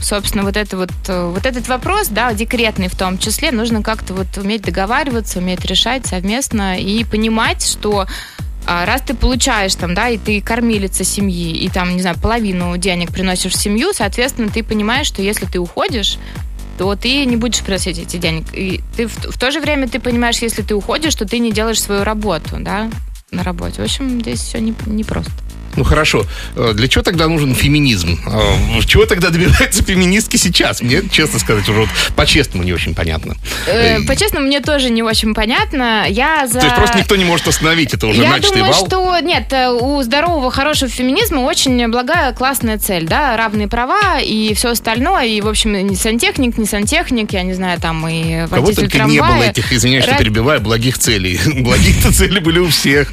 собственно, 0.00 0.44
вот, 0.44 0.56
это 0.56 0.76
вот, 0.76 0.92
э, 1.08 1.32
вот 1.34 1.46
этот 1.46 1.66
вопрос, 1.66 2.06
да, 2.08 2.32
декретный 2.32 2.86
в 2.86 2.94
том 2.94 3.18
числе, 3.18 3.50
нужно 3.50 3.82
как-то 3.82 4.14
вот 4.14 4.28
уметь 4.36 4.62
договариваться, 4.62 5.40
уметь 5.40 5.64
решать 5.64 6.06
совместно 6.06 6.78
и 6.78 7.02
понимать, 7.02 7.66
что 7.66 8.06
раз 8.68 9.02
ты 9.02 9.14
получаешь 9.14 9.74
там, 9.74 9.94
да, 9.94 10.08
и 10.08 10.18
ты 10.18 10.40
кормилица 10.40 11.02
семьи, 11.02 11.56
и 11.56 11.68
там, 11.68 11.94
не 11.94 12.02
знаю, 12.02 12.18
половину 12.18 12.76
денег 12.76 13.10
приносишь 13.10 13.52
в 13.52 13.58
семью, 13.58 13.92
соответственно, 13.94 14.50
ты 14.50 14.62
понимаешь, 14.62 15.06
что 15.06 15.22
если 15.22 15.46
ты 15.46 15.58
уходишь, 15.58 16.18
то 16.76 16.94
ты 16.94 17.24
не 17.24 17.36
будешь 17.36 17.62
приносить 17.62 17.98
эти 17.98 18.18
денег. 18.18 18.46
И 18.52 18.80
ты 18.96 19.08
в, 19.08 19.16
в 19.16 19.38
то 19.38 19.50
же 19.50 19.60
время 19.60 19.88
ты 19.88 19.98
понимаешь, 19.98 20.38
если 20.38 20.62
ты 20.62 20.74
уходишь, 20.74 21.14
то 21.14 21.26
ты 21.26 21.38
не 21.38 21.50
делаешь 21.50 21.80
свою 21.80 22.04
работу, 22.04 22.56
да, 22.60 22.90
на 23.30 23.42
работе. 23.42 23.80
В 23.80 23.84
общем, 23.84 24.20
здесь 24.20 24.40
все 24.40 24.60
не, 24.60 24.74
непросто. 24.86 25.32
Ну 25.78 25.84
хорошо, 25.84 26.26
Э, 26.56 26.72
для 26.74 26.88
чего 26.88 27.02
тогда 27.04 27.28
нужен 27.28 27.54
феминизм? 27.54 28.18
Э, 28.26 28.80
Чего 28.84 29.06
тогда 29.06 29.30
добиваются 29.30 29.84
феминистки 29.84 30.36
сейчас? 30.36 30.82
Мне, 30.82 31.02
честно 31.10 31.38
сказать, 31.38 31.68
уже 31.68 31.80
вот 31.80 31.88
по-честному 32.16 32.64
не 32.64 32.72
очень 32.72 32.94
понятно. 32.96 33.36
Э, 33.66 33.98
Э, 33.98 34.02
По-честному, 34.06 34.46
мне 34.46 34.60
тоже 34.60 34.90
не 34.90 35.02
очень 35.04 35.34
понятно. 35.34 36.06
Я 36.08 36.48
за... 36.48 36.58
То 36.58 36.66
есть 36.66 36.76
просто 36.76 36.98
никто 36.98 37.14
не 37.14 37.24
может 37.24 37.46
остановить 37.46 37.94
это 37.94 38.08
уже 38.08 38.22
Я 38.22 38.30
начатый 38.30 38.58
думаю, 38.58 38.72
вал? 38.74 38.86
что 38.86 39.18
нет, 39.20 39.52
у 39.80 40.02
здорового, 40.02 40.50
хорошего 40.50 40.90
феминизма 40.90 41.40
очень 41.40 41.86
благая, 41.88 42.32
классная 42.32 42.78
цель, 42.78 43.06
да, 43.06 43.36
равные 43.36 43.68
права 43.68 44.18
и 44.18 44.54
все 44.54 44.70
остальное, 44.70 45.26
и, 45.26 45.40
в 45.40 45.46
общем, 45.46 45.74
не 45.86 45.94
сантехник, 45.94 46.58
не 46.58 46.66
сантехник, 46.66 47.32
я 47.32 47.42
не 47.44 47.54
знаю, 47.54 47.78
там 47.80 48.06
и 48.08 48.44
У 48.46 48.48
кого 48.48 48.62
водитель 48.62 48.82
только 48.90 48.98
не 49.04 49.18
было 49.18 49.28
трамвая. 49.28 49.50
этих, 49.50 49.72
извиняюсь, 49.72 50.02
что 50.04 50.14
Ра- 50.14 50.18
перебиваю, 50.18 50.60
благих 50.60 50.98
целей. 50.98 51.38
Благих-то 51.62 52.12
цели 52.12 52.40
были 52.40 52.58
у 52.58 52.68
всех. 52.68 53.12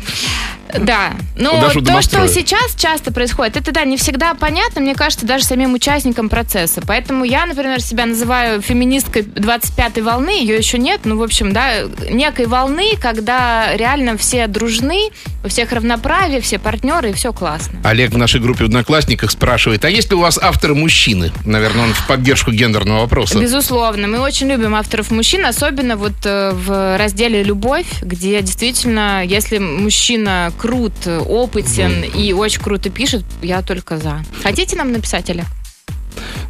Да, 0.80 1.14
но 1.36 1.60
Даже 1.62 1.80
у 1.80 1.82
то, 1.82 2.02
что 2.02 2.28
сейчас 2.28 2.76
часто 2.76 3.12
происходит, 3.12 3.58
это, 3.58 3.72
да, 3.72 3.84
не 3.84 3.98
всегда 3.98 4.34
понятно, 4.34 4.82
мне 4.82 4.96
кажется, 4.96 5.26
даже 5.26 5.44
самим 5.44 5.74
участникам 5.74 6.30
процесса. 6.30 6.82
Поэтому 6.86 7.24
я, 7.24 7.46
например, 7.46 7.82
себя 7.82 8.06
называю 8.06 8.62
феминисткой 8.62 9.24
25-й 9.24 10.02
волны, 10.02 10.30
ее 10.30 10.58
еще 10.58 10.78
нет, 10.78 11.02
ну, 11.04 11.18
в 11.18 11.24
общем, 11.24 11.54
да, 11.54 11.84
некой 12.10 12.46
волны, 12.46 12.96
когда 13.00 13.76
реально 13.76 14.18
все 14.18 14.48
дружны, 14.48 15.10
у 15.44 15.48
всех 15.48 15.72
равноправие, 15.72 16.42
все 16.42 16.58
партнеры, 16.60 17.12
и 17.12 17.14
все 17.14 17.34
классно. 17.34 17.80
Олег 17.84 18.12
в 18.12 18.18
нашей 18.18 18.40
группе 18.42 18.64
в 18.64 18.68
Одноклассниках 18.68 19.32
спрашивает, 19.32 19.86
а 19.86 19.90
есть 19.90 20.10
ли 20.10 20.16
у 20.16 20.20
вас 20.20 20.38
авторы 20.42 20.74
мужчины? 20.76 21.32
Наверное, 21.46 21.86
он 21.86 21.94
в 21.94 22.08
поддержку 22.08 22.52
гендерного 22.52 23.02
вопроса. 23.02 23.40
Безусловно, 23.40 24.08
мы 24.08 24.20
очень 24.20 24.50
любим 24.50 24.76
авторов 24.76 25.12
мужчин, 25.12 25.46
особенно 25.46 25.98
вот 25.98 26.14
э, 26.26 26.52
в 26.54 26.98
разделе 26.98 27.44
«Любовь», 27.44 27.86
где 28.02 28.42
действительно, 28.42 29.24
если 29.24 29.58
мужчина 29.58 30.52
крут, 30.66 30.94
опытен 31.08 32.04
и 32.04 32.34
очень 32.34 32.62
круто 32.62 32.90
пишет, 32.90 33.24
я 33.44 33.62
только 33.62 33.98
за. 33.98 34.24
Хотите 34.42 34.76
нам 34.76 34.92
написать, 34.92 35.30
Олег? 35.30 35.46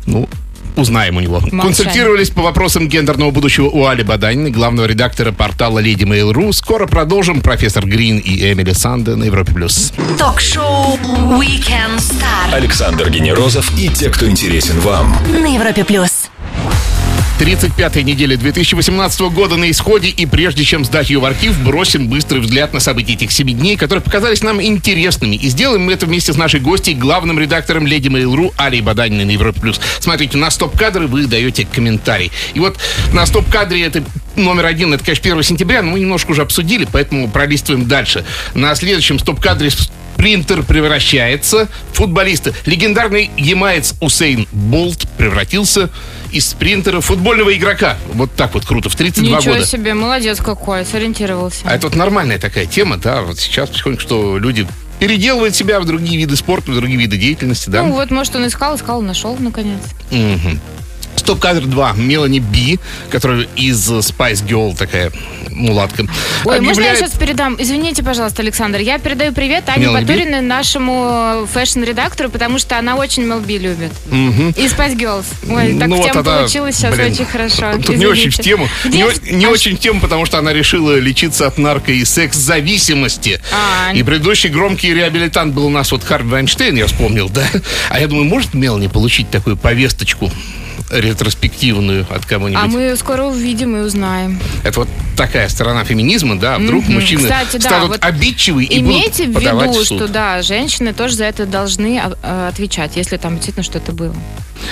Ну, 0.06 0.30
узнаем 0.78 1.18
у 1.18 1.20
него. 1.20 1.40
Молчание. 1.40 1.62
Консультировались 1.62 2.30
по 2.30 2.42
вопросам 2.42 2.88
гендерного 2.88 3.32
будущего 3.32 3.66
у 3.66 3.86
Али 3.86 4.04
Баданиной, 4.04 4.52
главного 4.52 4.86
редактора 4.86 5.32
портала 5.34 5.80
Lady 5.80 6.04
Mail.ru. 6.04 6.54
Скоро 6.54 6.88
продолжим. 6.88 7.42
Профессор 7.42 7.86
Грин 7.86 8.20
и 8.20 8.52
Эмили 8.54 8.72
Санде 8.72 9.16
на 9.16 9.26
Европе+. 9.26 9.52
плюс. 9.54 9.92
Ток-шоу 10.18 10.98
Weekend 11.40 11.98
Star 11.98 12.54
Александр 12.54 13.10
Генерозов 13.10 13.78
и 13.78 13.90
те, 13.90 14.10
кто 14.10 14.30
интересен 14.30 14.80
вам. 14.80 15.14
на 15.30 15.54
Европе 15.54 15.84
плюс. 15.84 16.30
35-я 17.40 18.04
неделя 18.04 18.38
2018 18.38 19.20
года 19.22 19.58
на 19.58 19.70
исходе, 19.70 20.08
и 20.08 20.26
прежде 20.26 20.64
чем 20.64 20.86
сдать 20.86 21.10
ее 21.10 21.20
в 21.20 21.26
архив, 21.26 21.60
бросим 21.64 22.08
быстрый 22.08 22.40
взгляд 22.40 22.74
на 22.74 22.80
события 22.80 23.14
этих 23.14 23.32
семи 23.32 23.54
дней, 23.54 23.76
которые 23.76 24.02
показались 24.02 24.42
нам 24.42 24.62
интересными. 24.62 25.36
И 25.36 25.50
сделаем 25.50 25.84
мы 25.84 25.94
это 25.94 26.06
вместе 26.06 26.32
с 26.32 26.38
нашей 26.38 26.62
гостьей, 26.62 26.96
главным 26.96 27.38
редактором 27.38 27.88
Леди 27.88 28.08
Mail.ru 28.08 28.54
Алей 28.58 28.82
Баданиной 28.82 29.26
на 29.26 29.32
Европе+. 29.32 29.60
плюс. 29.60 29.82
Смотрите, 30.00 30.38
на 30.38 30.50
стоп-кадры 30.50 31.08
вы 31.08 31.26
даете 31.26 31.66
комментарий. 31.66 32.32
И 32.54 32.60
вот 32.60 32.78
на 33.12 33.26
стоп-кадре 33.26 33.84
это 33.84 34.04
номер 34.38 34.66
один, 34.66 34.94
это, 34.94 35.04
конечно, 35.04 35.30
1 35.30 35.44
сентября, 35.44 35.82
но 35.82 35.92
мы 35.92 36.00
немножко 36.00 36.32
уже 36.32 36.42
обсудили, 36.42 36.88
поэтому 36.90 37.30
пролистываем 37.30 37.86
дальше. 37.86 38.24
На 38.54 38.76
следующем 38.76 39.20
стоп-кадре 39.20 39.72
Спринтер 40.16 40.64
превращается 40.64 41.68
в 41.92 41.98
футболиста. 41.98 42.54
Легендарный 42.66 43.30
ямаец 43.38 43.94
Усейн 44.00 44.48
Болт 44.52 45.06
превратился 45.18 45.90
из 46.36 46.50
спринтера 46.50 47.00
футбольного 47.00 47.56
игрока. 47.56 47.98
Вот 48.14 48.30
так 48.36 48.54
вот 48.56 48.66
круто, 48.66 48.90
в 48.90 48.96
32 48.96 49.38
Ничего 49.38 49.54
года. 49.54 49.66
себе, 49.66 49.94
молодец 49.94 50.40
какой, 50.40 50.86
сориентировался. 50.86 51.62
А 51.64 51.76
это 51.76 51.88
вот 51.88 51.96
нормальная 51.96 52.38
такая 52.38 52.66
тема, 52.66 52.98
да, 52.98 53.22
вот 53.22 53.40
сейчас 53.40 53.70
потихоньку, 53.70 54.02
что 54.02 54.38
люди 54.38 54.68
переделывают 55.00 55.56
себя 55.56 55.80
в 55.80 55.86
другие 55.86 56.18
виды 56.18 56.36
спорта, 56.36 56.72
в 56.72 56.76
другие 56.76 57.00
виды 57.00 57.18
деятельности, 57.18 57.70
да. 57.70 57.84
Ну 57.84 57.94
вот, 57.94 58.12
может, 58.12 58.36
он 58.36 58.48
искал, 58.48 58.76
искал, 58.76 59.02
нашел, 59.02 59.38
наконец. 59.40 59.80
Мгм. 60.12 60.60
Стоп-кадр 61.16 61.66
2. 61.66 61.94
Мелани 61.94 62.40
Би, 62.40 62.80
которая 63.10 63.48
из 63.56 63.90
Spice 63.90 64.46
Girl 64.46 64.76
такая 64.78 65.12
мулатка. 65.50 66.04
Ой, 66.44 66.60
можно 66.60 66.82
я 66.84 66.92
объявляет- 66.92 66.98
сейчас 67.00 67.12
передам? 67.18 67.56
Извините, 67.58 68.04
пожалуйста, 68.04 68.42
Александр. 68.42 68.80
Я 68.80 69.00
передаю 69.00 69.32
привет 69.32 69.64
Ане 69.70 69.86
Мелани 69.88 70.04
Би? 70.06 70.14
Батуриной, 70.14 70.42
нашему 70.42 71.48
фэшн-редактору, 71.54 72.30
потому 72.30 72.60
что 72.60 72.78
она 72.78 72.96
очень 72.96 73.24
Мелби 73.24 73.58
любит. 73.58 73.92
И 74.12 74.68
Spice 74.68 74.96
Girls. 74.98 75.26
Ой, 75.50 75.78
так 75.80 75.88
Ну 75.88 75.96
в 75.96 76.00
вот 76.00 76.08
тему 76.12 76.20
она, 76.20 76.38
получилось 76.40 76.76
сейчас 76.76 76.94
блин, 76.96 77.14
очень 77.14 77.26
хорошо. 77.26 77.72
Тут 77.78 77.96
не 77.98 78.06
очень 78.06 78.30
в 78.30 78.40
Извините. 78.40 78.44
тему. 78.44 78.70
Не, 78.84 78.90
Где- 78.90 79.04
о- 79.06 79.36
не 79.36 79.46
а 79.46 79.50
очень 79.50 79.78
в 79.78 79.80
тему, 79.80 80.02
потому 80.02 80.26
что 80.26 80.38
она 80.38 80.52
решила 80.54 81.00
лечиться 81.00 81.48
от 81.48 81.58
нарко- 81.58 81.94
и 81.94 82.04
секс-зависимости. 82.04 83.40
А. 83.52 83.94
И 83.94 84.04
предыдущий 84.04 84.50
громкий 84.50 84.94
реабилитант 84.94 85.54
был 85.54 85.66
у 85.68 85.70
нас 85.70 85.92
вот 85.92 86.04
Харви 86.04 86.30
Вайнштейн, 86.30 86.76
я 86.76 86.86
вспомнил, 86.88 87.30
да? 87.30 87.44
А 87.90 88.00
я 88.00 88.08
думаю, 88.08 88.26
может 88.26 88.54
Мелани 88.54 88.88
получить 88.88 89.30
такую 89.32 89.56
повесточку 89.58 90.30
ретроспективную 90.90 92.06
от 92.10 92.26
кого-нибудь? 92.26 92.64
А 92.64 92.68
мы 92.68 92.96
скоро 92.96 93.24
увидим 93.24 93.76
и 93.76 93.80
узнаем. 93.82 94.40
Это 94.64 94.82
вот 94.82 94.90
такая 95.18 95.48
сторона 95.50 95.84
феминизма, 95.84 96.38
да? 96.38 96.58
Вдруг 96.58 96.84
Мгм. 96.86 96.96
мужчины 96.96 97.24
Кстати, 97.24 97.58
да, 97.58 97.70
станут 97.70 97.90
вот 97.90 98.04
обидчивы 98.04 98.64
и 98.66 98.80
Имейте 98.80 99.24
в 99.24 99.28
будут 99.28 99.44
подавать 99.44 99.70
виду, 99.72 99.80
в 99.84 99.88
суд. 99.88 99.98
что 100.00 100.08
да, 100.08 100.42
женщины 100.42 100.94
тоже 100.94 101.16
за 101.16 101.26
это 101.26 101.46
должны 101.46 102.00
а, 102.00 102.14
а, 102.22 102.48
отвечать, 102.50 102.96
если 102.96 103.18
там 103.18 103.36
действительно 103.36 103.64
что-то 103.64 103.92
было. 103.92 104.16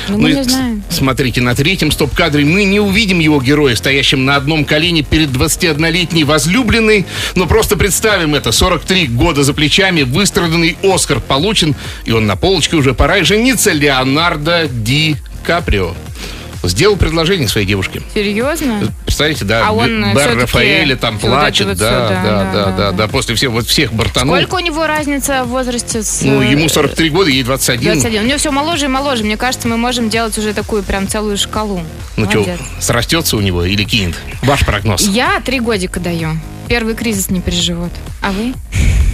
Но 0.09 0.17
мы 0.17 0.29
Ну, 0.29 0.35
не 0.35 0.41
и 0.41 0.43
знаем. 0.43 0.83
Смотрите, 0.89 1.41
на 1.41 1.55
третьем 1.55 1.91
стоп-кадре 1.91 2.45
мы 2.45 2.63
не 2.63 2.79
увидим 2.79 3.19
его 3.19 3.41
героя, 3.41 3.75
стоящим 3.75 4.25
на 4.25 4.35
одном 4.35 4.65
колене 4.65 5.01
перед 5.03 5.29
21-летней 5.29 6.23
возлюбленной, 6.23 7.05
но 7.35 7.45
просто 7.45 7.75
представим 7.77 8.33
это. 8.35 8.51
43 8.51 9.07
года 9.07 9.43
за 9.43 9.53
плечами, 9.53 10.03
выстраданный 10.03 10.77
Оскар 10.83 11.19
получен, 11.19 11.75
и 12.05 12.11
он 12.11 12.25
на 12.25 12.35
полочке 12.35 12.75
уже 12.75 12.93
пора 12.93 13.17
и 13.17 13.23
жениться 13.23 13.71
Леонардо 13.71 14.67
Ди 14.69 15.17
Каприо. 15.43 15.93
Сделал 16.63 16.95
предложение 16.95 17.49
своей 17.49 17.67
девушке. 17.67 18.01
Серьезно? 18.13 18.79
Представляете, 19.03 19.43
да, 19.43 19.67
А 19.67 19.73
он, 19.73 20.01
Б- 20.13 20.17
э, 20.17 20.33
Рафаэля 20.35 20.95
там 20.95 21.19
всё 21.19 21.27
вот 21.27 21.39
плачет, 21.39 21.67
вот 21.67 21.77
да, 21.77 21.89
всё, 21.89 22.09
да, 22.09 22.23
да, 22.23 22.23
да, 22.23 22.53
да, 22.53 22.71
да, 22.71 22.91
да. 22.93 23.07
после 23.09 23.35
всех, 23.35 23.51
вот 23.51 23.67
всех 23.67 23.91
бортанул. 23.91 24.37
Сколько 24.37 24.55
у 24.55 24.59
него 24.59 24.87
разница 24.87 25.43
в 25.43 25.49
возрасте 25.49 26.01
с... 26.03 26.21
Ну, 26.21 26.41
э, 26.41 26.51
ему 26.51 26.69
43 26.69 27.09
года, 27.09 27.29
ей 27.29 27.43
21. 27.43 27.93
21. 27.95 28.23
У 28.23 28.25
него 28.27 28.37
все 28.37 28.51
моложе 28.51 28.85
и 28.85 28.87
моложе. 28.87 29.25
Мне 29.25 29.35
кажется, 29.35 29.67
мы 29.67 29.75
можем 29.75 30.09
делать 30.09 30.37
уже 30.37 30.53
такую 30.53 30.83
прям 30.83 31.09
целую 31.09 31.37
шкалу. 31.37 31.81
Ну 32.15 32.29
что, 32.29 32.45
срастется 32.79 33.35
у 33.35 33.41
него 33.41 33.65
или 33.65 33.83
кинет? 33.83 34.15
Ваш 34.41 34.65
прогноз? 34.65 35.05
Я 35.05 35.41
три 35.41 35.59
годика 35.59 35.99
даю. 35.99 36.37
Первый 36.67 36.95
кризис 36.95 37.29
не 37.29 37.41
переживут. 37.41 37.91
А 38.21 38.31
вы? 38.31 38.53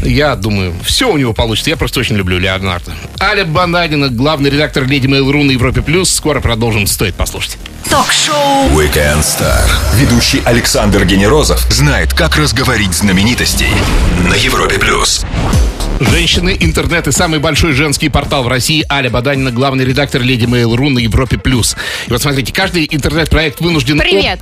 Я 0.01 0.35
думаю, 0.35 0.73
все 0.83 1.11
у 1.11 1.17
него 1.17 1.33
получится. 1.33 1.69
Я 1.69 1.77
просто 1.77 1.99
очень 1.99 2.15
люблю 2.15 2.39
Леонардо. 2.39 2.93
Аля 3.19 3.43
Бананина, 3.43 4.09
главный 4.09 4.49
редактор 4.49 4.85
Леди 4.85 5.07
Mail.ru 5.07 5.43
на 5.43 5.51
Европе+. 5.51 5.81
плюс. 5.81 6.09
Скоро 6.09 6.39
продолжим. 6.39 6.87
Стоит 6.87 7.15
послушать. 7.15 7.57
Ток-шоу 7.89 8.69
Weekend 8.69 9.21
Star. 9.21 9.67
Ведущий 9.95 10.41
Александр 10.45 11.05
Генерозов 11.05 11.59
знает, 11.71 12.13
как 12.13 12.37
разговорить 12.37 12.93
знаменитостей 12.93 13.69
на 14.29 14.35
Европе 14.35 14.79
плюс. 14.79 15.25
Женщины, 15.99 16.55
интернет 16.59 17.07
и 17.07 17.11
самый 17.11 17.39
большой 17.39 17.73
женский 17.73 18.07
портал 18.07 18.43
в 18.43 18.47
России 18.47 18.85
Аля 18.89 19.09
Баданина, 19.09 19.51
главный 19.51 19.83
редактор 19.83 20.21
Леди 20.21 20.45
Mail.ru 20.45 20.89
на 20.89 20.99
Европе+. 20.99 21.37
плюс. 21.37 21.75
И 22.07 22.11
вот 22.11 22.21
смотрите, 22.21 22.53
каждый 22.53 22.87
интернет-проект 22.89 23.59
вынужден... 23.59 23.99
Привет. 23.99 24.39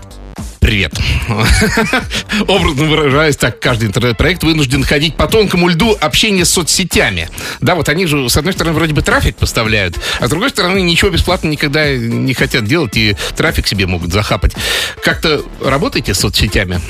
Привет. 0.67 0.91
Образно 2.49 2.87
выражаясь, 2.87 3.37
так 3.37 3.57
каждый 3.57 3.87
интернет-проект 3.87 4.43
вынужден 4.43 4.83
ходить 4.83 5.15
по 5.15 5.25
тонкому 5.25 5.69
льду 5.69 5.95
общения 5.97 6.43
с 6.43 6.49
соцсетями. 6.49 7.29
Да, 7.61 7.73
вот 7.75 7.87
они 7.87 8.05
же, 8.05 8.27
с 8.27 8.35
одной 8.35 8.51
стороны, 8.51 8.75
вроде 8.75 8.93
бы 8.93 9.01
трафик 9.01 9.37
поставляют, 9.37 9.97
а 10.19 10.27
с 10.27 10.29
другой 10.29 10.49
стороны, 10.49 10.81
ничего 10.81 11.09
бесплатно 11.09 11.47
никогда 11.47 11.95
не 11.95 12.33
хотят 12.33 12.65
делать 12.65 12.97
и 12.97 13.15
трафик 13.37 13.65
себе 13.65 13.87
могут 13.87 14.11
захапать. 14.11 14.57
Как-то 15.01 15.41
работаете 15.63 16.13
с 16.13 16.19
соцсетями? 16.19 16.81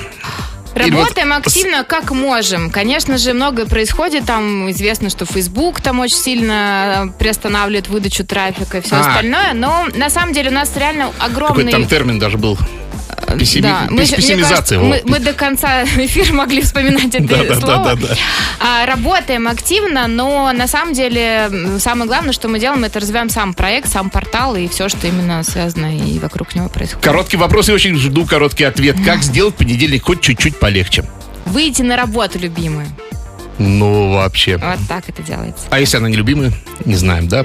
Вот 0.73 0.83
Работаем 0.89 1.33
активно, 1.33 1.83
как 1.83 2.09
можем. 2.09 2.71
Конечно 2.71 3.19
же, 3.19 3.33
многое 3.33 3.67
происходит. 3.67 4.25
Там 4.25 4.71
известно, 4.71 5.11
что 5.11 5.27
Facebook 5.27 5.81
там 5.81 5.99
очень 5.99 6.17
сильно 6.17 7.13
приостанавливает 7.19 7.89
выдачу 7.89 8.25
трафика 8.25 8.79
и 8.79 8.81
все 8.81 8.95
А. 8.95 9.01
остальное. 9.01 9.53
Но 9.53 9.85
на 9.93 10.09
самом 10.09 10.33
деле 10.33 10.49
у 10.49 10.53
нас 10.53 10.71
реально 10.75 11.11
Какой 11.17 11.31
огромный... 11.31 11.71
там 11.71 11.87
термин 11.87 12.17
даже 12.17 12.39
был? 12.39 12.57
Пессими- 13.37 13.61
Да, 13.61 13.87
мы, 13.89 13.99
пес- 13.99 14.09
мне 14.09 14.17
Пессимизация. 14.17 14.79
кажется, 14.79 14.79
мы, 14.79 15.01
мы 15.05 15.19
до 15.19 15.33
конца 15.33 15.83
эфира 15.97 16.33
могли 16.33 16.61
вспоминать 16.61 17.13
это 17.15 17.23
Да, 17.27 17.59
слово. 17.59 17.83
да, 17.83 17.95
да, 17.95 18.07
да. 18.07 18.15
А, 18.59 18.85
работаем 18.85 19.47
активно, 19.47 20.07
но 20.07 20.51
на 20.53 20.67
самом 20.67 20.93
деле 20.93 21.49
самое 21.79 22.07
главное, 22.07 22.33
что 22.33 22.47
мы 22.47 22.59
делаем, 22.59 22.83
это 22.83 22.99
развиваем 22.99 23.29
сам 23.29 23.53
проект, 23.53 23.89
сам 23.89 24.09
портал 24.09 24.55
и 24.55 24.67
все, 24.67 24.89
что 24.89 25.07
именно 25.07 25.43
связано 25.43 25.95
и 25.97 26.19
вокруг 26.19 26.55
него 26.55 26.69
происходит. 26.69 27.03
Короткий 27.03 27.37
вопрос 27.37 27.69
и 27.69 27.73
очень 27.73 27.95
жду 27.97 28.25
короткий 28.25 28.63
ответ. 28.63 28.95
Как 29.05 29.23
сделать 29.23 29.55
понедельник 29.55 30.03
хоть 30.05 30.21
чуть-чуть 30.21 30.57
полегче? 30.59 31.05
Выйти 31.45 31.81
на 31.81 31.95
работу, 31.95 32.39
любимые. 32.39 32.87
Ну, 33.59 34.13
вообще. 34.13 34.57
Вот 34.57 34.77
так 34.87 35.09
это 35.09 35.23
делается. 35.23 35.65
А 35.69 35.79
если 35.79 35.97
она 35.97 36.09
нелюбимая? 36.09 36.51
Не 36.85 36.95
знаем, 36.95 37.27
да? 37.27 37.43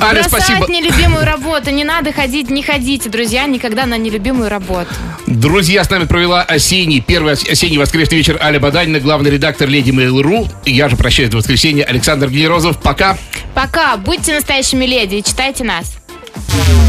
Аля, 0.00 0.22
Бросать 0.22 0.44
спасибо. 0.44 0.66
нелюбимую 0.68 1.24
работу. 1.24 1.70
Не 1.70 1.84
надо 1.84 2.12
ходить, 2.12 2.50
не 2.50 2.62
ходите, 2.62 3.08
друзья, 3.08 3.46
никогда 3.46 3.86
на 3.86 3.96
нелюбимую 3.96 4.48
работу. 4.48 4.90
Друзья, 5.26 5.84
с 5.84 5.90
нами 5.90 6.04
провела 6.04 6.42
осенний, 6.42 7.00
первый 7.00 7.34
ос- 7.34 7.48
осенний 7.48 7.78
воскресный 7.78 8.18
вечер 8.18 8.38
Аля 8.42 8.58
Баданина, 8.58 8.98
главный 9.00 9.30
редактор 9.30 9.68
Леди 9.68 9.90
Mail.ru. 9.90 10.48
Я 10.64 10.88
же 10.88 10.96
прощаюсь 10.96 11.30
до 11.30 11.36
воскресенья. 11.36 11.84
Александр 11.84 12.28
Генерозов. 12.28 12.80
Пока. 12.82 13.16
Пока, 13.54 13.96
будьте 13.96 14.34
настоящими 14.34 14.84
леди 14.84 15.16
и 15.16 15.22
читайте 15.22 15.62
нас. 15.64 15.94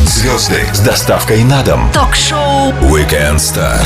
Звезды 0.08 0.64
с 0.74 0.80
доставкой 0.80 1.44
на 1.44 1.62
дом. 1.64 1.92
Ток-шоу 1.94 2.72
Weekend 2.82 3.36
Star 3.38 3.80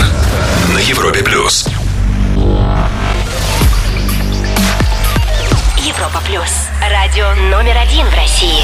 на 0.73 0.79
Европе 0.79 1.21
плюс. 1.23 1.67
Европа 6.09 6.25
плюс. 6.25 6.69
Радио 6.89 7.35
номер 7.35 7.77
один 7.77 8.07
в 8.07 8.13
России. 8.15 8.63